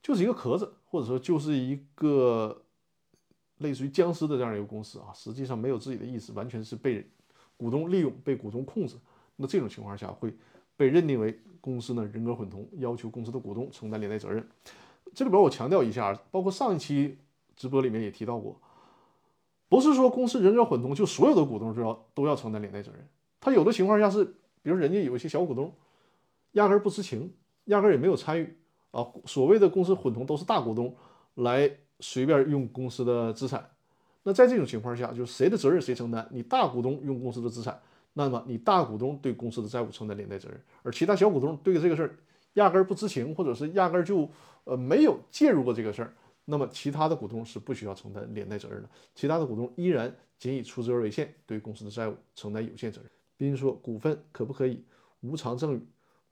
[0.00, 2.60] 就是一个壳子，或者说就是一个。
[3.58, 7.06] 类似于僵尸的这样一个公司啊，实际上没有自己的意思，完全是被
[7.56, 8.96] 股东利用、被股东控制。
[9.36, 10.34] 那这种情况下会
[10.76, 14.44] 被认定为公司呢人格混同，要求公司的股东承担连带责任。
[15.14, 17.18] 这里边我强调一下，包括上一期
[17.56, 18.60] 直播里面也提到过，
[19.68, 23.08] 不是说公司人格混同就所有的股东都要都要承担连带责任。
[23.40, 24.24] 他有的情况下是，
[24.62, 25.72] 比如人家有一些小股东
[26.52, 27.32] 压根不知情，
[27.66, 28.56] 压根也没有参与
[28.90, 29.06] 啊。
[29.24, 30.94] 所谓的公司混同都是大股东
[31.34, 31.70] 来。
[32.00, 33.70] 随便用公司的资产，
[34.24, 36.28] 那在这种情况下，就是谁的责任谁承担。
[36.32, 37.80] 你大股东用公司的资产，
[38.14, 42.18] 那么你大股东对公司的债务承担连带责任，而其他小股东对这个事儿
[42.54, 44.28] 压根儿不知情，或者是压根儿就
[44.64, 46.14] 呃没有介入过这个事儿，
[46.46, 48.88] 那么其他的股东是不需要承担连带责任的。
[49.14, 53.10] 其他的股东依然仅以出资额为限，对公司的债务承担有限责任。
[53.36, 54.84] 宾说，股份可不可以
[55.20, 55.80] 无偿赠与，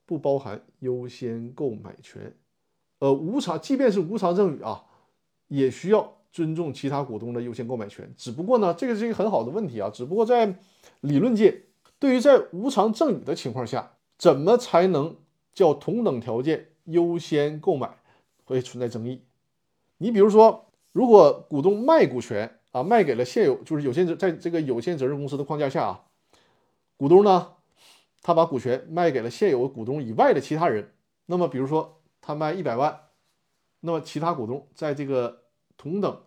[0.05, 2.35] 不包含优先购买权？
[2.99, 4.85] 呃，无偿，即便是无偿赠与啊。
[5.49, 9.87] 也需要尊重其他股东的优先购买权，只不过呢，这个是一个很好的问题啊。
[9.93, 10.57] 只不过在
[11.01, 11.65] 理论界，
[11.99, 15.15] 对于在无偿赠与的情况下，怎么才能
[15.53, 17.97] 叫同等条件优先购买，
[18.45, 19.21] 会存在争议。
[19.97, 26.03] 你比如说，如果股东卖股权啊，卖给了现有就是有限责在这个有限责任公司的框架下啊，
[26.97, 27.53] 股东呢，
[28.21, 30.91] 他把股权卖给了现有股东以外的其他人，
[31.27, 32.99] 那么比如说他卖一百万，
[33.81, 35.43] 那么其他股东在这个
[35.77, 36.21] 同等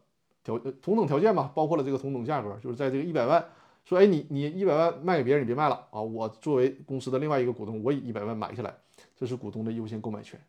[0.44, 3.44] 条同等条件吧，包括了这个同等价格，就是在这个一百万，
[3.84, 6.00] 说，哎，你你一百万卖给别人，你别卖了啊！
[6.00, 8.74] 我作为公司的另外一个股东，我以一百万买下来，
[9.16, 10.40] 这是股东的优先购买权。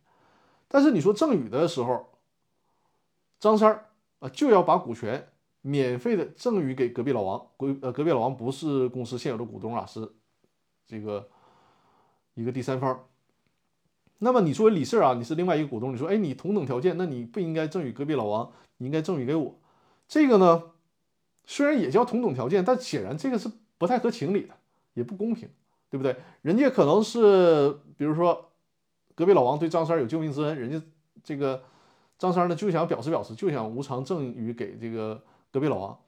[0.67, 2.07] 但是你说赠与的时候，
[3.39, 3.85] 张三儿
[4.19, 5.29] 啊就要把股权
[5.61, 10.11] 免费的赠与给隔壁老王，隔呃隔壁老王不是公司现有的股东啊，是
[10.85, 11.29] 这个
[12.33, 13.07] 一个第三方。
[14.19, 19.55] 那么你作为理事啊，你是另外一个股东，你说，哎，你同等条件，那你不应该赠与隔壁老王，你应该赠与给我。
[20.07, 20.71] 这个呢，
[21.45, 24.55] 虽然也叫同等条件，但显然这个是不太合情理的，
[24.95, 25.47] 也不公平，
[25.91, 26.15] 对不对？
[26.41, 28.46] 人家可能是，比如说，
[29.17, 30.79] 隔壁老王对张三有救命之恩，人家
[31.23, 31.63] 这个
[32.19, 35.19] 张三呢就想表示表示，就想无偿赠与给这个
[35.51, 35.99] 隔壁老王。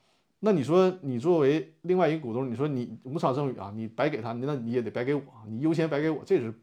[0.42, 6.54] 那你说，你作为另外一个股东，你说你无偿赠与啊，你白给他，那你也得白给我，你优先白给我，这是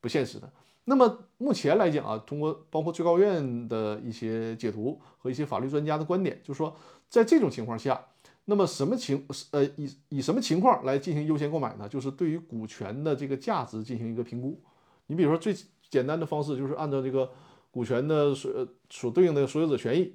[0.00, 0.48] 不现实的。
[0.84, 6.74] 那么目前来讲啊，通过包括最高院的一些解读和一些法律专家的观点，就是说，
[7.08, 8.00] 在这种情况下，
[8.44, 11.88] 那么什么情呃以以什么情况来进行优先购买呢？
[11.88, 14.62] 就是对于股权的这个价值进行一个评估。
[15.08, 15.52] 你比如说最
[15.90, 17.28] 简单的方式就是按照这个
[17.70, 20.14] 股权的所所对应的所有者权益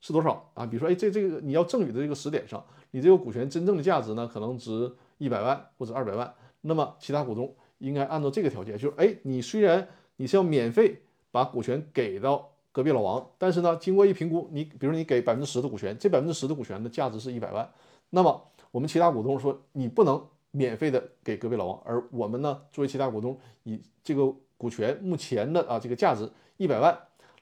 [0.00, 0.66] 是多少啊？
[0.66, 17.70] 比如说，哎，这这个你要赠与的这个时点上，你这个股权真正的价值呢，可能值一百万或者二百万，那么其他股东应该按照这个条件，就是哎，你虽然你是要免费把股权给到隔壁老王，但是呢，经过一评估，你比如你给百分之十的股权，这百分之十的股权的价值是一百万，
[18.10, 26.96] 那么我们其他股东说你不能免费的给隔壁老王，而我们呢作为其他股东以这个股权目前的啊这个价值一百万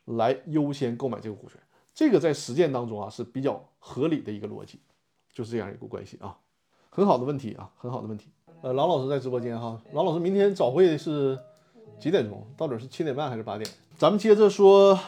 [0.07, 1.61] 来优先购买这个股权，
[1.93, 4.81] 这个在实践当中啊是比较合理的一个逻辑，
[5.31, 6.39] 就是这样一个关系啊，
[6.89, 8.31] 很好的问题啊，很好的问题。
[8.63, 11.39] 呃，郎老师在直播间哈，郎老师明天早会是。
[12.01, 12.47] 几点钟？
[12.57, 13.71] 到底是七点半还是八点？
[13.99, 14.99] 咱们接着说，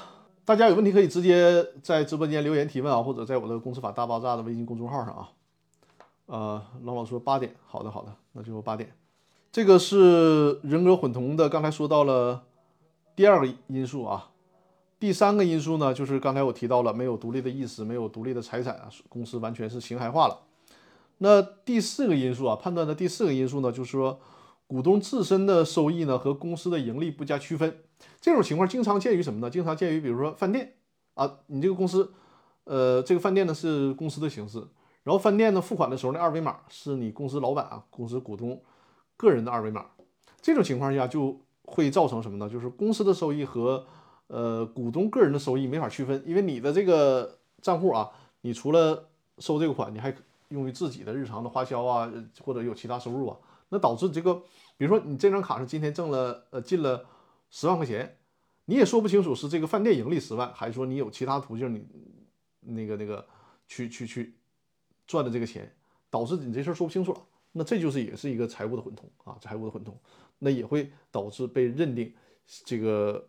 [0.44, 5.30] 大家有问题可以直接在直播间留言提问啊，或者在我的公司法大爆炸的微信公众号上啊。
[6.26, 8.92] 呃，郎老师说八点，好的好的，那就八点。
[9.52, 12.42] 这个是人格混同的，刚才说到了
[13.14, 14.30] 第二个因素啊，
[14.98, 20.40] 第三个因素呢，就是刚才我提到了没有独立的意识，没有独立的财产啊，公司完全是形骸化了。
[21.18, 24.18] 那第四个因素啊，判断的第四个因素呢，就是说。
[24.64, 27.76] 股东自身的收益呢和公司的盈利不加区分，
[28.22, 29.50] 这种情况经常见于什么呢？
[29.50, 30.72] 经常见于比如说饭店
[31.12, 32.10] 啊，你这个公司，
[32.64, 34.66] 呃，这个饭店呢是公司的形式，
[35.02, 38.58] 然后饭店呢付款的时候那二维码是你公司老板啊，公司股东
[39.22, 39.86] 个人的二维码，
[40.40, 42.50] 这种情况下就会造成什么呢？
[42.50, 43.86] 就是公司的收益和
[44.26, 49.08] 呃股东个人的收益没法区分，因为你的这个账户啊，你除了
[49.38, 50.12] 收这个款，你还
[50.48, 53.38] 用于自己的日常的花销啊，或者有其他收入啊。
[53.68, 54.34] 那导致这个
[54.76, 57.06] 比如说你这张卡上今天挣了呃进了
[57.48, 58.16] 十万块钱，
[58.64, 61.86] 你也说不清楚是这个饭店盈利十万，还是说你有其他途径你
[62.60, 63.24] 那个那个
[63.68, 64.34] 去去去
[65.06, 65.72] 赚的这个钱，
[66.10, 67.20] 导致你这事儿说不清楚了，
[67.52, 69.96] 那这就是也是一个财务的混同啊，财务的混同，
[70.38, 72.12] 那也会导致被认定
[72.64, 73.28] 这个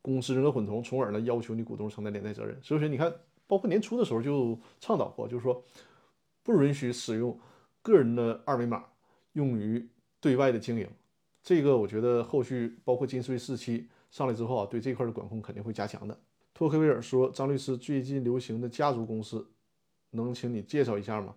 [0.00, 2.58] 公司人格混同，从而呢要求你股东承担连带责任。
[2.62, 3.12] 所以说你看，
[3.46, 5.62] 包括年初的时候就倡导过，就是说
[6.42, 7.38] 不允许使用
[7.82, 8.84] 个人的二维码
[9.32, 9.88] 用于。
[10.18, 10.88] 对外的经营，
[11.40, 16.18] 这个我觉得后续包括金税四期上来之后啊，对这块的管控肯定会加强的。
[16.52, 19.46] 托克维尔说：“张律师，最近流行的家族公司，
[20.10, 21.36] 能请你介绍一下吗？”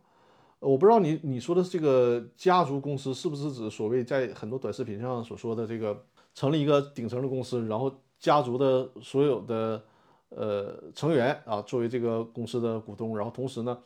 [0.59, 9.81] 我不知道你你说的这个家族公司是不是指所谓在很多短视频上所说的这个成立一个顶层的公司，然后家族的所有的
[10.29, 13.77] 呃成员啊作为这个公司的股东，然后同时呢，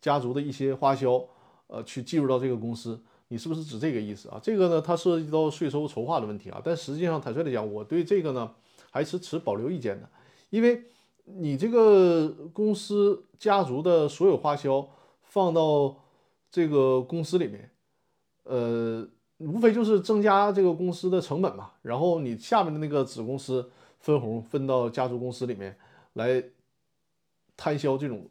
[0.00, 1.22] 家族的一些花销
[1.66, 2.98] 呃去计入到这个公司。
[3.28, 4.38] 你是不是指这个意思啊？
[4.42, 6.60] 这个呢，它涉及到税收筹划的问题啊。
[6.62, 8.50] 但实际上，坦率的讲，我对这个呢
[8.90, 10.06] 还是持保留意见的，
[10.50, 10.82] 因为
[11.24, 14.86] 你这个公司家族的所有花销
[15.22, 15.96] 放到
[16.52, 17.70] 这个公司里面，
[18.44, 21.72] 呃，无非就是增加这个公司的成本嘛。
[21.82, 25.76] 然后你下面的那个子公司分红分到家族公司里面
[26.12, 26.44] 来
[27.56, 28.28] 摊销这种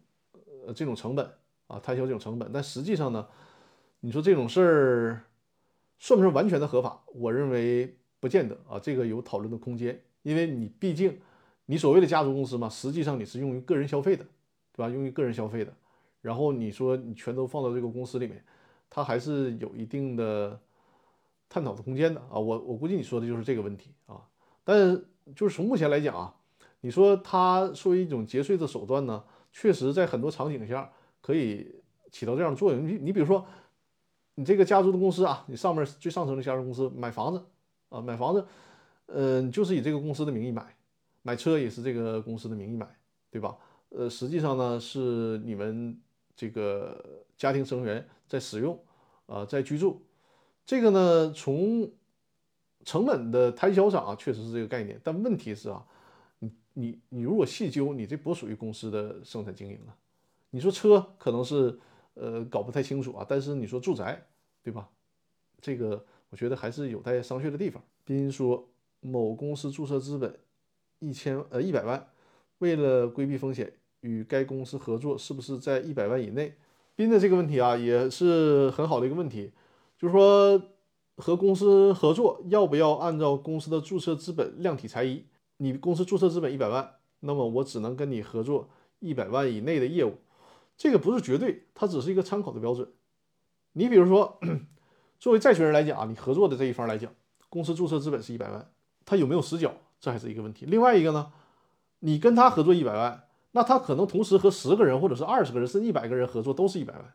[0.65, 1.29] 呃这种成本
[1.67, 2.49] 啊，摊销这种成本。
[2.53, 3.27] 但实际上呢？
[4.03, 5.23] 你说这种事儿
[5.99, 7.03] 算不算完全的合法？
[7.13, 10.01] 我认为不见得啊，这个有讨论的空间。
[10.23, 11.19] 因为你毕竟
[11.67, 14.25] 你所谓的家族公司嘛，实际上你是用于个人消费的，
[14.73, 14.89] 对吧？
[14.89, 15.71] 用于个人消费的。
[16.21, 18.43] 然后你说你全都放到这个公司里面，
[18.89, 20.59] 它还是有一定的
[21.49, 22.39] 探讨的空间的啊。
[22.39, 24.21] 我我估计你说的就是这个问题啊。
[24.63, 26.33] 但是就是从目前来讲啊，
[26.81, 31.75] 你说它作为一种节税的手段呢，确实在很多场景下可以
[32.11, 32.87] 起到这样的作用。
[32.87, 33.45] 你你比如说。
[34.35, 37.45] 你这个家族的公司啊，你上面最上层的家族公司买房子
[37.89, 38.43] 啊，买房子，
[39.07, 40.73] 嗯，就是以这个公司的名义买，
[41.21, 42.87] 买车也是这个公司的名义买，
[43.29, 43.57] 对吧？
[43.89, 45.99] 呃，实际上呢是你们
[46.35, 48.77] 这个家庭成员在使用
[49.25, 50.01] 啊，在居住，
[50.65, 51.91] 这个呢从
[52.85, 54.99] 成本的摊销上啊，确实是这个概念。
[55.03, 55.85] 但问题是啊，
[56.39, 59.95] 你你你如果细究，你这不属于公司的生产经营啊。
[60.51, 61.79] 你说车可能是。
[62.13, 64.21] 呃，搞不太清楚啊，但是你说住宅，
[64.61, 64.89] 对吧？
[65.61, 67.81] 这个我觉得还是有待商榷的地方。
[68.03, 70.37] 斌说，某公司注册资本
[70.99, 72.05] 一千呃一百万，
[72.57, 76.55] 为了规避风险，与该公司合作是不是在一百万以内？
[76.95, 79.51] 斌的这个问题啊，也是很好的一个问题，
[79.97, 80.61] 就是说
[81.17, 85.25] 和公司合作要不要按照公司的注册资本量体裁衣？
[85.57, 90.17] 你公司注册资本一百万，那么我只能跟你合作一百万以内的业务。
[90.75, 92.87] 这个不是绝对，它只是一个参考的标准。
[93.73, 94.39] 你比如说，
[95.19, 97.11] 作为债权人来讲啊，你合作的这一方来讲，
[97.49, 98.71] 公司注册资本是一百万，
[99.05, 100.65] 他有没有实缴，这还是一个问题。
[100.65, 101.31] 另外一个呢，
[101.99, 107.13] 你跟他合作一百万，那他可能同时和十个人或者是二十个人，甚至一百个人合作都是一百万。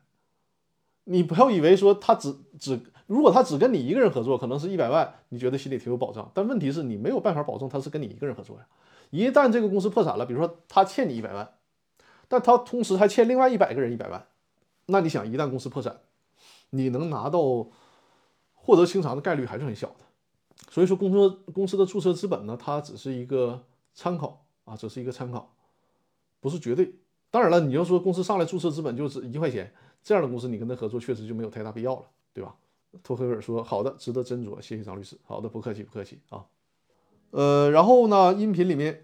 [1.05, 6.29] 你不要以为说他只只，如果他只跟你一个人合作，可能是一百万，你觉得心里挺有保障。
[6.33, 8.67] 但问题是你没有办法保证他是跟你一个人合作呀。
[9.09, 11.53] 一旦这个公司破产了，比如说他欠你一百万。
[12.29, 14.27] 但他同时还欠另外一百个人一百万，
[14.87, 16.01] 那你想，一旦公司破产，
[16.71, 17.39] 你能拿到
[18.53, 20.03] 获得清偿的概率还是很小的。
[20.69, 25.55] 所以说，公司公司的注册资本呢，它只是一个参考啊，只是一个参考，
[26.39, 26.93] 不是绝对。
[27.29, 29.71] 当然了，你要说公司上来注册资本就是一块钱，
[30.01, 32.55] 这样的公司你跟他合作确实就没有太大必要了，对吧？
[33.03, 36.45] 托克尔说：“好的，值得斟酌，谢谢张律师。”好的，不客气，不客气啊。
[37.31, 39.03] 呃，然后呢，音频里面。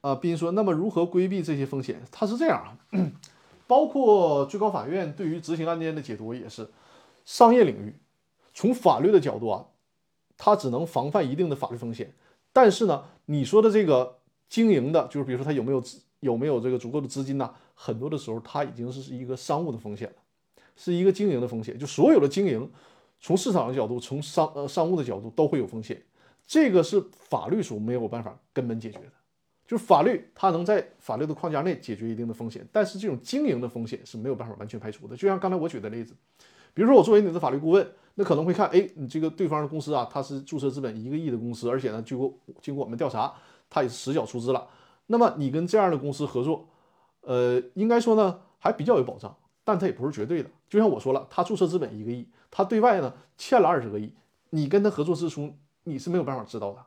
[0.00, 2.02] 啊，斌说，那么如何规避这些风险？
[2.10, 2.76] 他是这样啊，
[3.68, 6.68] 包括最高法院对于执行案件的解读也是，
[7.24, 7.94] 商业领域，
[8.52, 9.66] 从法律的角度啊，
[10.36, 12.12] 它只能防范一定的法律风险，
[12.52, 15.80] 但是呢，你说的这个经营的，就是比如说他有没有
[16.22, 17.52] 有没有这个足够的资金呢？
[17.74, 20.14] 很多的时候，它已经是一个商务的风险了，
[20.76, 21.76] 是一个经营的风险。
[21.76, 22.70] 就所有的经营，
[23.20, 26.00] 从市场的角度，从商呃商务的角度都会有风险，
[26.46, 29.12] 这个是法律所没有办法根本解决的。
[29.66, 35.16] 就是法律，它能在法律的框架内解决一定的风险，但是这种经营的风险是没有办法完全排除的。
[35.16, 36.14] 就像刚才我举的例子，
[36.72, 37.84] 比如说我作为你的法律顾问，
[38.14, 43.32] 那可能会看，哎，你这个对方的公司啊，它是注册资本一个亿的公司，而且呢，经过经过我们调查，
[43.68, 44.68] 它也是实缴出资了。
[45.12, 46.66] 那么你跟这样的公司合作，
[47.20, 50.50] 呃，应该说呢还比较有保障，但它也不是绝对的。
[50.68, 54.12] 就像我说了，他注册资本一个亿，他对外呢欠了二十个亿，
[54.50, 55.54] 你跟他合作之初，
[55.84, 56.84] 你是没有办法知道的，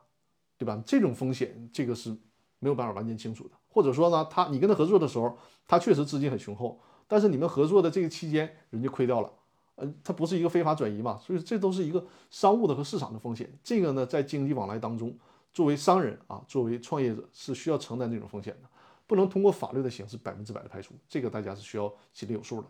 [0.58, 0.82] 对吧？
[0.84, 2.16] 这种风险，这个是。
[2.58, 5.36] 没有办法完全清楚的，或者说呢，他你跟他合作的时候，
[5.68, 9.30] 他确实资金很雄厚，但是你们合作的这个期间，人家亏掉了
[9.74, 13.46] 呃，它不是一个非法转移嘛，所以这都是一个商务的和市场的风险。
[13.62, 15.14] 这个呢，在经济往来当中，
[15.56, 18.68] 作为商人啊，作为创业者是需要承担这种风险的，
[19.06, 20.92] 不能通过法律的形式百分之百的排除。
[21.08, 22.66] 这个大家是需要心里有数的。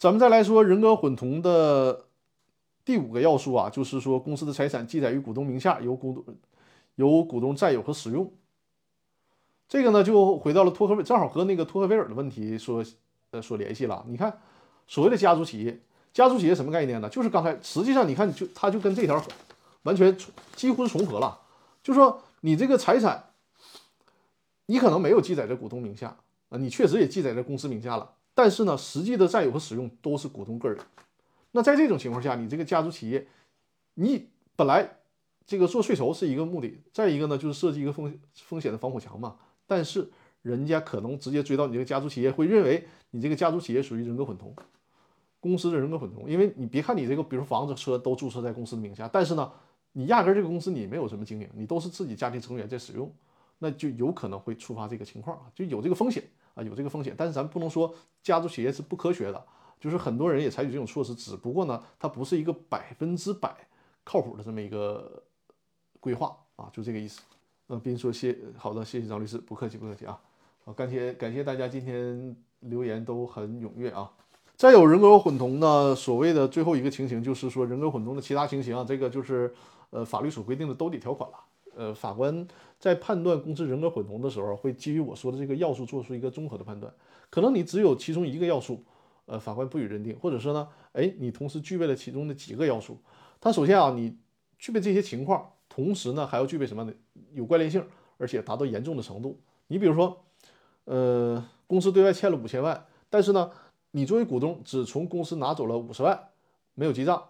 [0.00, 2.06] 咱们再来说人格混同的
[2.84, 6.36] 第五个要素啊，就是说公司的财产记载于股东名下，由股东
[6.96, 8.28] 由股东占有和使用。
[9.68, 12.84] 这个呢，就回到了托克，正好和那个托克维尔的问题说，
[13.30, 14.04] 呃，所联系了。
[14.08, 14.36] 你看，
[14.88, 15.80] 所谓的家族企业，
[16.12, 17.08] 家族企业什么概念呢？
[17.08, 19.24] 就是刚才实际上你看，就它就跟这条
[19.84, 20.16] 完全
[20.56, 21.42] 几乎重合了。
[21.84, 23.26] 就说你这个财产，
[24.66, 26.16] 你可能没有记载在股东名下
[26.48, 30.78] 啊，你确实也记载在公司名下了，但是呢，实际的占有和使用都是股东个人。
[31.52, 33.28] 那在这种情况下，你这个家族企业，
[33.94, 34.96] 你本来
[35.46, 39.36] 这个做税收是一个目的，再一个呢，就是设计一个风风险的防火墙嘛。
[39.66, 40.10] 但是
[40.40, 44.56] 人家可能直接追到你这个家族企业，会认为你这个家族企业属于人格混同，
[45.38, 46.28] 公司的人格混同。
[46.30, 49.52] 因为你别看你这个，比如房子、车都注册在公司的名下，但是呢，
[49.96, 53.10] 你压根儿这个公司你没有什么经营，你都是自己家庭成员在使用，
[53.60, 56.22] 那就有可能会触发这个情况啊，就有这个风险
[56.54, 57.14] 啊，有这个风险。
[57.16, 59.46] 但是咱不能说家族企业是不科学的，
[59.80, 63.54] 就是很多人也采取这种措施，只不过呢，它不是一个百分之百
[64.02, 65.22] 靠谱的这么一个
[66.00, 67.22] 规划啊，就这个意思。
[67.68, 70.20] 呃，斌说谢好的，谢谢张律师，不客气不客气啊。
[70.64, 74.10] 好，感谢感谢大家今天留言都很踊跃啊。
[74.56, 79.52] 再有人格混同呢，所谓的最后一个情形就是说人格混同的其他情形啊，这个就是
[79.94, 81.36] 呃法律所规定的兜底条款了。
[81.76, 82.46] 呃，法官
[82.78, 86.92] 在判断公司人格混同的时候，会基于我说的这个要素做出一个综合的判断。
[87.30, 88.84] 可能你只有其中一个要素，
[89.26, 92.98] 呃，法官不予认定，或者说呢，哎，你同时具备了其中的几个要素。
[93.40, 94.16] 他首先啊，你
[94.58, 95.50] 具备这些情况。
[95.68, 96.92] 同时呢，还要具备什么呢？
[97.32, 97.84] 有关联性，
[98.16, 99.40] 而且达到严重的程度。
[99.66, 100.24] 你比如说，
[100.84, 103.50] 呃，公司对外欠了五千万，但是呢，
[103.90, 106.28] 你作为股东只从公司拿走了五十万，
[106.74, 107.20] 没有记账。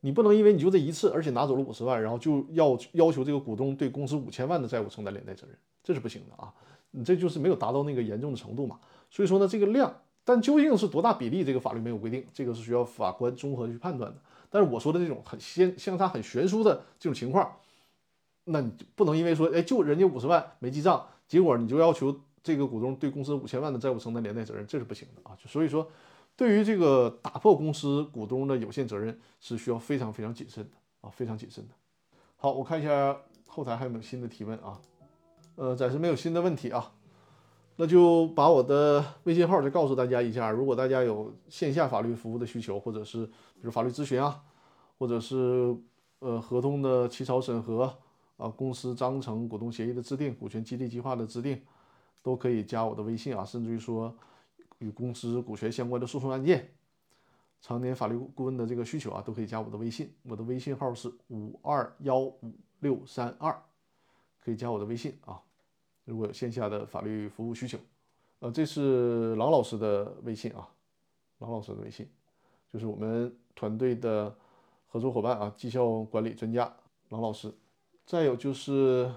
[0.00, 6.52] 你不能因为你就这一次，而且拿走了五十万，然后就要要求这个股东对公司五千万的债务承担连带责任，这是不行的啊！
[6.92, 8.78] 你这就是没有达到那个严重的程度嘛。
[9.10, 9.94] 所以说呢，这个量，
[10.24, 14.18] 但究竟是多大比例，这个法律没有规定，这个是需要法官综合去判断的。
[14.48, 17.52] 但是我说的这种很相相差很悬殊的这种情况。
[18.44, 25.36] 那你就不能因为说，哎，就人家五十万没记账，结果你就要求这个股东对公司五千万的债务承担连带责任，这是不行的啊！
[25.46, 25.86] 所以说，
[26.40, 30.70] 对于这个打破公司股东的有限责任，是需要非常非常谨慎的
[31.02, 31.74] 啊，非常谨慎的。
[32.36, 33.14] 好，我看一下
[33.46, 34.80] 后台还有没有新的提问啊？
[35.56, 36.94] 呃，暂时没有新的问题啊，
[37.76, 44.42] 那就把我的微信号再告诉大家一下，如果大家有线下法律服务的需求，或者是比如法律咨询啊，
[44.98, 45.76] 或者是
[46.20, 47.98] 呃合同的起草审核。
[48.38, 51.60] 啊，公司章程、股东协议的制定、股权激励计划的制定，
[52.22, 53.44] 都可以加我的微信啊。
[53.44, 54.16] 甚至于说，
[54.80, 56.68] 与公司股权相关的诉讼案件、
[57.62, 60.12] 常年法律顾问的这个需求啊，都可以加我的微信。
[60.24, 63.62] 我的微信号是五二幺五六三二，
[64.42, 65.40] 可以加我的微信啊。
[66.04, 67.78] 如果有线下的法律服务需求，
[68.40, 70.68] 呃，这是郎老师的微信啊，
[71.38, 72.08] 郎老师的微信，
[72.68, 74.34] 就是我们团队的
[74.86, 76.74] 合作伙伴啊，绩效管理专家
[77.10, 77.52] 郎老师。
[78.06, 79.12] 再有就是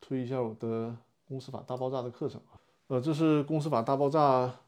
[0.00, 0.96] 推一下我的
[1.28, 2.58] 公司法大爆炸的课程啊，
[2.88, 4.58] 呃，这是公司法大爆炸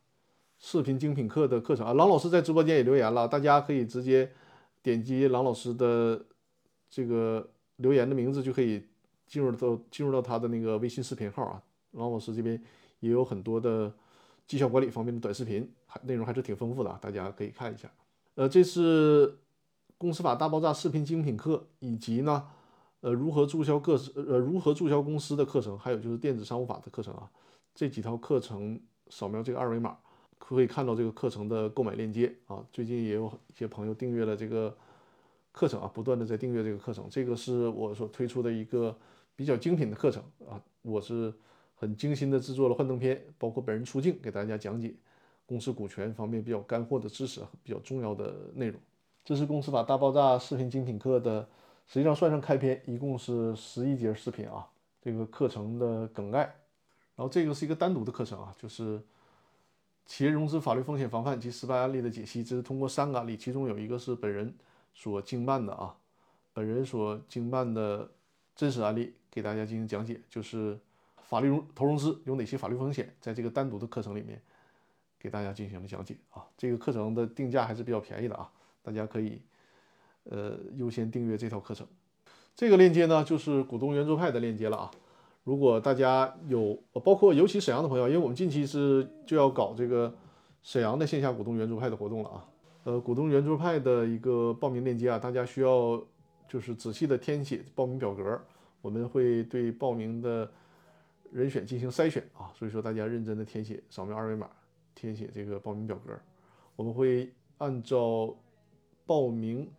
[0.66, 1.92] 视频精品课的课程啊。
[1.92, 4.32] 郎老师在直播间也留言了，大家可以直接
[4.82, 6.24] 点击郎老师的
[6.88, 7.46] 这个
[7.76, 8.82] 留言的名字，就可以
[9.26, 11.62] 进入到进入到他的那个微信视频号啊。
[11.90, 12.58] 郎老师这边
[13.00, 13.92] 也有很多的
[14.46, 17.92] 绩效管理方面的短视频，还内容还是挺丰富的，大家可以看一下。
[18.36, 19.36] 呃，这是
[19.98, 22.48] 公司法大爆炸视频精品课，以及呢。
[23.02, 27.30] 呃，如何注销个呃如何注销公司的课程，还有就是电子商务法的课程啊，
[27.74, 29.98] 这几套课程扫描这个二维码，
[30.46, 32.64] 可以看到这个课程的购买链接啊。
[32.72, 34.76] 最近也有一些朋友订阅了这个
[35.52, 37.06] 课程啊，不断的在订阅这个课程。
[37.10, 38.96] 这个是我所推出的一个
[39.34, 41.32] 比较精品的课程啊，我是
[41.74, 44.94] 很精心的制作了幻灯片，包括本人出镜给大家讲解
[45.46, 48.80] 公司股权方面比较干货的知识和比较重要的内容。
[49.24, 51.48] 这是公司法大爆炸视频精品课的。
[51.86, 54.66] 实际上算上开篇，一共是十一节视频啊。
[55.02, 56.38] 这个课程的梗概，
[57.14, 58.98] 然后这个是一个单独的课程啊，就是
[60.06, 62.42] 企业融资法律风险防范及失败案例的解析。
[62.44, 64.54] 这是通过三个案例，其中有一个是本人
[64.94, 65.96] 所经办的啊，
[66.52, 68.10] 本人所经办的
[68.54, 70.20] 真实案例，给大家进行讲解。
[70.28, 70.78] 就是
[71.22, 74.40] 法律融投融资有哪些法律风险，在这个单独的课程里面
[75.18, 76.44] 给大家进行了讲解啊。
[76.56, 78.50] 这个课程的定价还是比较便宜的啊，
[78.82, 79.40] 大家可以。
[80.26, 81.86] 呃，优先订阅这套课程，
[82.56, 84.90] 这个链接呢就是股东圆桌派的链接了啊。
[85.44, 90.12] 如果大家有，包括尤其沈阳的朋友，因为我们近期是就要搞这个
[90.62, 92.48] 沈阳的线下股东圆桌派的活动了啊。
[92.84, 96.02] 呃，股东圆桌派的一个报名链接啊，大家需要
[96.48, 98.40] 就是仔细的填写报名表格，
[98.80, 100.50] 我们会对报名的
[101.30, 104.48] 人选进行筛选啊，所以说大家认真的填写，扫描二维码
[104.94, 106.18] 填写这个报名表格，
[106.74, 108.34] 我们会按照
[109.04, 109.70] 报名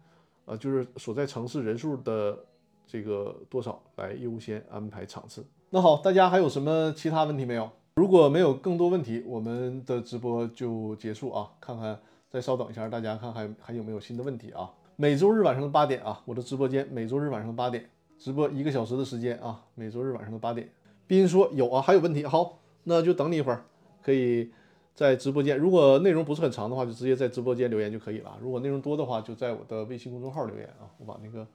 [0.46, 2.38] 呃就是所在城市人数的
[2.86, 5.44] 这个多少来优先安排场次。
[5.72, 7.70] 那好，大家还有什么其他问题没有？
[7.96, 11.50] 如果没有更多问题，我们的直播就结束啊。
[11.60, 12.00] 看看，
[12.30, 14.72] 再稍等一下，大家看还还有没有新的问题啊？
[14.96, 20.70] 每周日晚上的八点啊，我的直播间每周日晚上的八点直播一个小时的时间啊，每周日晚上的八点。
[21.08, 23.66] 斌说有啊，还有问题，好，那就等你一会儿，
[24.02, 24.52] 可以
[24.94, 25.58] 在直播间。
[25.58, 28.38] 如果内容不是很长的话，就直接在直播间留言就可以了。
[28.42, 30.88] 如果内容多的话，就在我的微信公众号留言啊。
[30.98, 31.46] 我把那个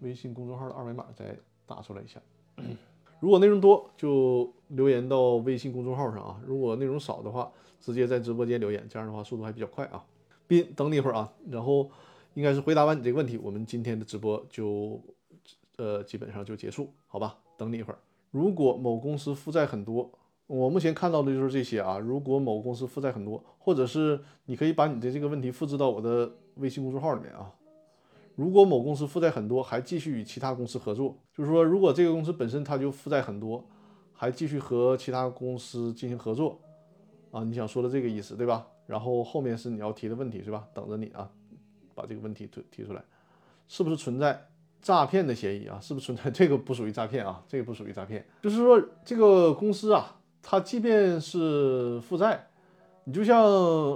[0.00, 2.20] 微信公众号的二维码再打出来一下。
[3.20, 6.40] 如果内容多，就留言到微信公众号上啊。
[6.46, 7.50] 如果内容少的话，
[7.80, 10.04] 直接在直播间留言，这样的话速度还比较快啊。
[10.46, 11.32] 斌，等你一会儿啊。
[11.50, 11.90] 然后
[12.34, 15.00] 应该是回答完你这个问题，我们今天的直播就
[15.76, 17.38] 呃基本上就结束，好吧？
[17.56, 17.98] 等你一会儿。
[18.30, 20.10] 如果某公司负债很多，
[20.46, 21.98] 我目前看到的就是这些啊。
[21.98, 27.50] 如果某公司负债很多，或者是你可以把你的这个问题复制到我的微信公众号里面啊。
[28.36, 33.64] 如果某公司负债很多，还继续与其他公司合作，就是说，如果这个公司本身它就负债很多，
[34.12, 36.60] 还继续和其他公司进行合作，
[37.30, 38.66] 啊，你想说的这个意思对吧？
[38.86, 40.68] 然后后面是你要提的问题是吧？
[40.74, 41.30] 等着你啊，
[41.94, 43.02] 把这个问题提提出来，
[43.68, 44.46] 是不是存在
[44.82, 45.80] 诈骗的嫌疑啊？
[45.80, 47.42] 是不是存在 这个不属于诈骗啊？
[47.48, 52.48] 这个不属于诈骗，就是说这个公司啊，它即便是负债，
[53.04, 53.42] 你就像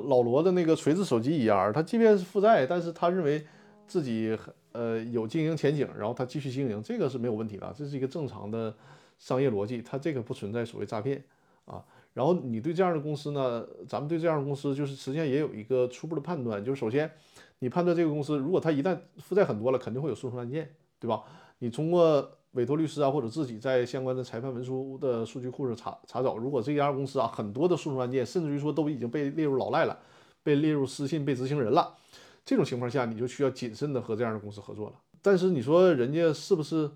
[0.08, 3.44] 老罗的那个锤子手机一样，它即便是负债，但是他认为。
[3.90, 4.38] 自己
[4.70, 8.72] 呃有经营前景，然后他继续经营，这个是没有问题的，这是一个正常的
[9.18, 11.20] 商业逻辑，它这个不存在所谓诈骗
[11.64, 11.84] 啊。
[12.14, 17.10] 然后你对这样的公司呢，咱们对这样的公司就是实际上也有一个初步的判断，就是首先
[17.58, 20.70] 你判断这个公司，如果它一旦负债很多了，肯定会有诉讼案件，
[21.00, 21.24] 对吧？
[21.58, 29.98] 你通过委托律师啊，或者自己在相关的裁判文书的数据库上查查找，如果这家公司啊很多的诉讼案件，甚至于说都已经被列入老赖了，
[30.42, 31.96] 被列入失信被执行人了。
[32.44, 34.96] 这种情况下，你就需要谨慎的和这样的公司合作了。
[35.22, 36.90] 但是你说人家是不是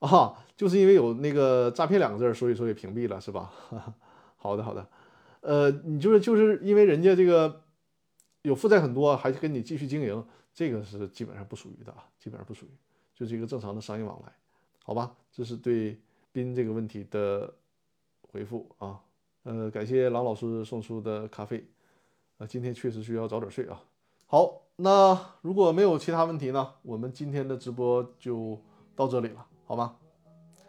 [0.00, 0.34] 啊？
[0.56, 3.52] 就是因为有那个诈骗两个字，所以说也屏蔽了，是吧？
[4.36, 4.88] 好的，好的。
[5.40, 7.62] 呃，你就是就是因为人家这个
[8.42, 12.70] 有负债很多，还跟你继续经营，这个是基本上不属于的啊，基本上不属于，
[13.14, 14.32] 就是一个正常的商业往来，
[14.84, 15.14] 好吧？
[15.32, 16.00] 这是对
[16.32, 17.54] 斌这个问题的
[18.22, 19.00] 回复啊。
[19.44, 21.64] 呃，感谢郎老师送出的咖啡。
[22.38, 23.80] 啊，今天确实需要早点睡啊。
[24.26, 24.67] 好。
[24.80, 26.74] 那如果没有其他问题呢？
[26.82, 28.56] 我们今天的直播就
[28.94, 29.96] 到这里了，好吗？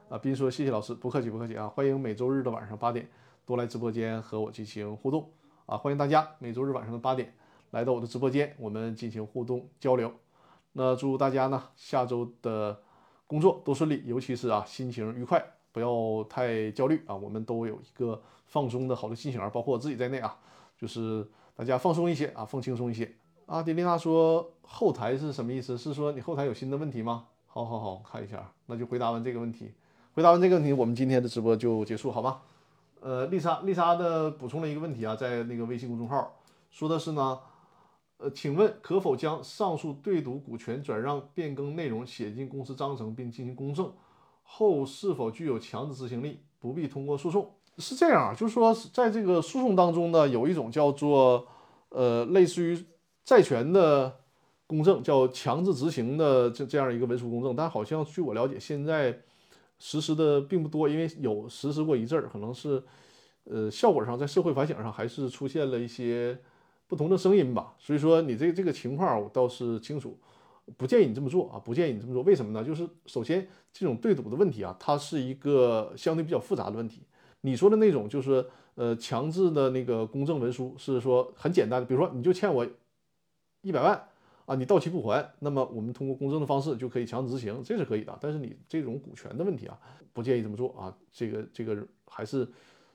[0.10, 1.68] 啊，斌说谢谢老师，不客气不客气啊！
[1.68, 3.08] 欢迎每周日的晚上八点
[3.46, 5.30] 多来直播间和我进行互动
[5.68, 5.78] 啊！
[5.78, 7.32] 欢迎大家每周日晚上的八点
[7.70, 10.12] 来到我的直播间，我们进行互动交流。
[10.72, 12.82] 那祝大家呢下周的
[13.28, 15.40] 工作都顺利，尤其是啊心情愉快，
[15.72, 17.16] 不要太焦虑啊！
[17.16, 20.36] 我们都有一个放松的好的心情，包括我自己在内啊，
[20.76, 23.16] 就是大家放松一些啊，放轻松一些。
[23.50, 25.76] 阿迪丽娜说：“后台是什么意思？
[25.76, 29.72] 是说你后台有新的问题吗？”好好好，看一下，那就回答完这个问题。
[30.14, 32.44] 回答完这个问题，我们今天的直播就结束，好吧？
[33.00, 36.36] 呃，丽莎，丽莎的补充了一个问题啊，在那个微信公众号
[36.70, 37.40] 说的是呢，
[38.20, 43.92] 呃，请问可否将上述对赌股权转让变更内容写进公司章程并进行公证
[44.44, 47.52] 后，是否具有强制执行力，不必通过诉讼？
[47.80, 51.48] 是这样啊，就是说在这个诉讼当中呢，有一种叫做
[51.90, 52.86] 呃，类似于。
[53.30, 54.12] 债权的
[54.66, 59.20] 公证叫强制执行的这这样一个文书公证，但好像据我了解，现在
[59.78, 62.82] 实施的并不多，因为有实施过一阵儿，可能是
[63.44, 66.36] 呃效果上在社会反响上还是出现了一些
[66.88, 67.76] 不同的声音吧。
[67.78, 70.18] 所以说你这这个情况我倒是清楚，
[70.76, 72.24] 不建议你这么做啊，不建议你这么做。
[72.24, 72.66] 为什么呢？
[72.66, 77.04] 就是首先这种对赌的问题啊，它是一个相对比较复杂的问题。
[77.42, 82.68] 你说的那种就是呃强制的那个公证文书是说很简单的，比如说你就欠我。
[83.62, 84.08] 一百万
[84.46, 88.18] 啊，你到期不还，那么我们通过公证的方式就可以强制执行，这是可以的。
[88.20, 89.78] 但是你这种股权的问题啊，
[90.14, 90.96] 不建议这么做啊。
[91.12, 92.48] 这个这个还是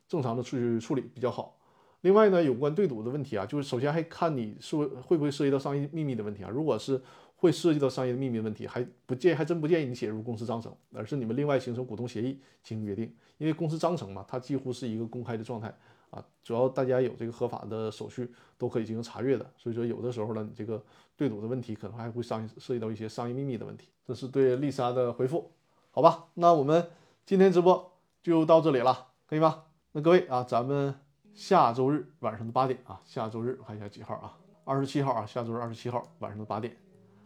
[0.08, 1.56] 正常的去处理比较好。
[2.00, 6.50] 另外呢，有关对赌的问题啊，就是首先还看你是会不会涉及到商业秘密的问题啊。
[6.50, 7.00] 如果是
[7.36, 13.14] 会涉及到商业秘密的问题，还不建还真不建议你写入公司章程，而是你们另外形成股东协议进行约定。
[13.38, 15.72] 因为公司章程嘛，它几乎是一个公开的状态。
[16.14, 20.82] 啊，主要大家有这个合法的手续都可以进行查阅的，所以说有的时候呢，你这个
[21.16, 23.88] 对赌的问题可能还会商涉及到一些商业秘密的问题。
[24.06, 25.50] 这是对丽莎的回复，
[25.90, 26.26] 好吧？
[26.34, 26.88] 那我们
[27.26, 27.92] 今天直播
[28.22, 29.64] 就到这里了，可以吗？
[29.92, 30.94] 那各位啊，咱们
[31.32, 34.38] 下周日晚上的八点啊，下周日看一下几号啊？
[34.64, 36.76] 二十七号啊，下周日二十七号晚上的八点。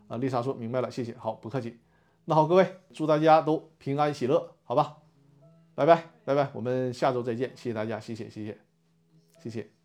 [0.07, 1.15] 啊，丽莎说明白了，谢谢。
[1.19, 1.79] 好，不客气。
[2.25, 4.99] 那好，各位，祝大家都平安喜乐，好吧？
[5.75, 7.51] 拜拜，拜拜，我们下周再见。
[7.57, 8.59] 谢谢大家，谢谢，谢谢，
[9.39, 9.78] 谢谢。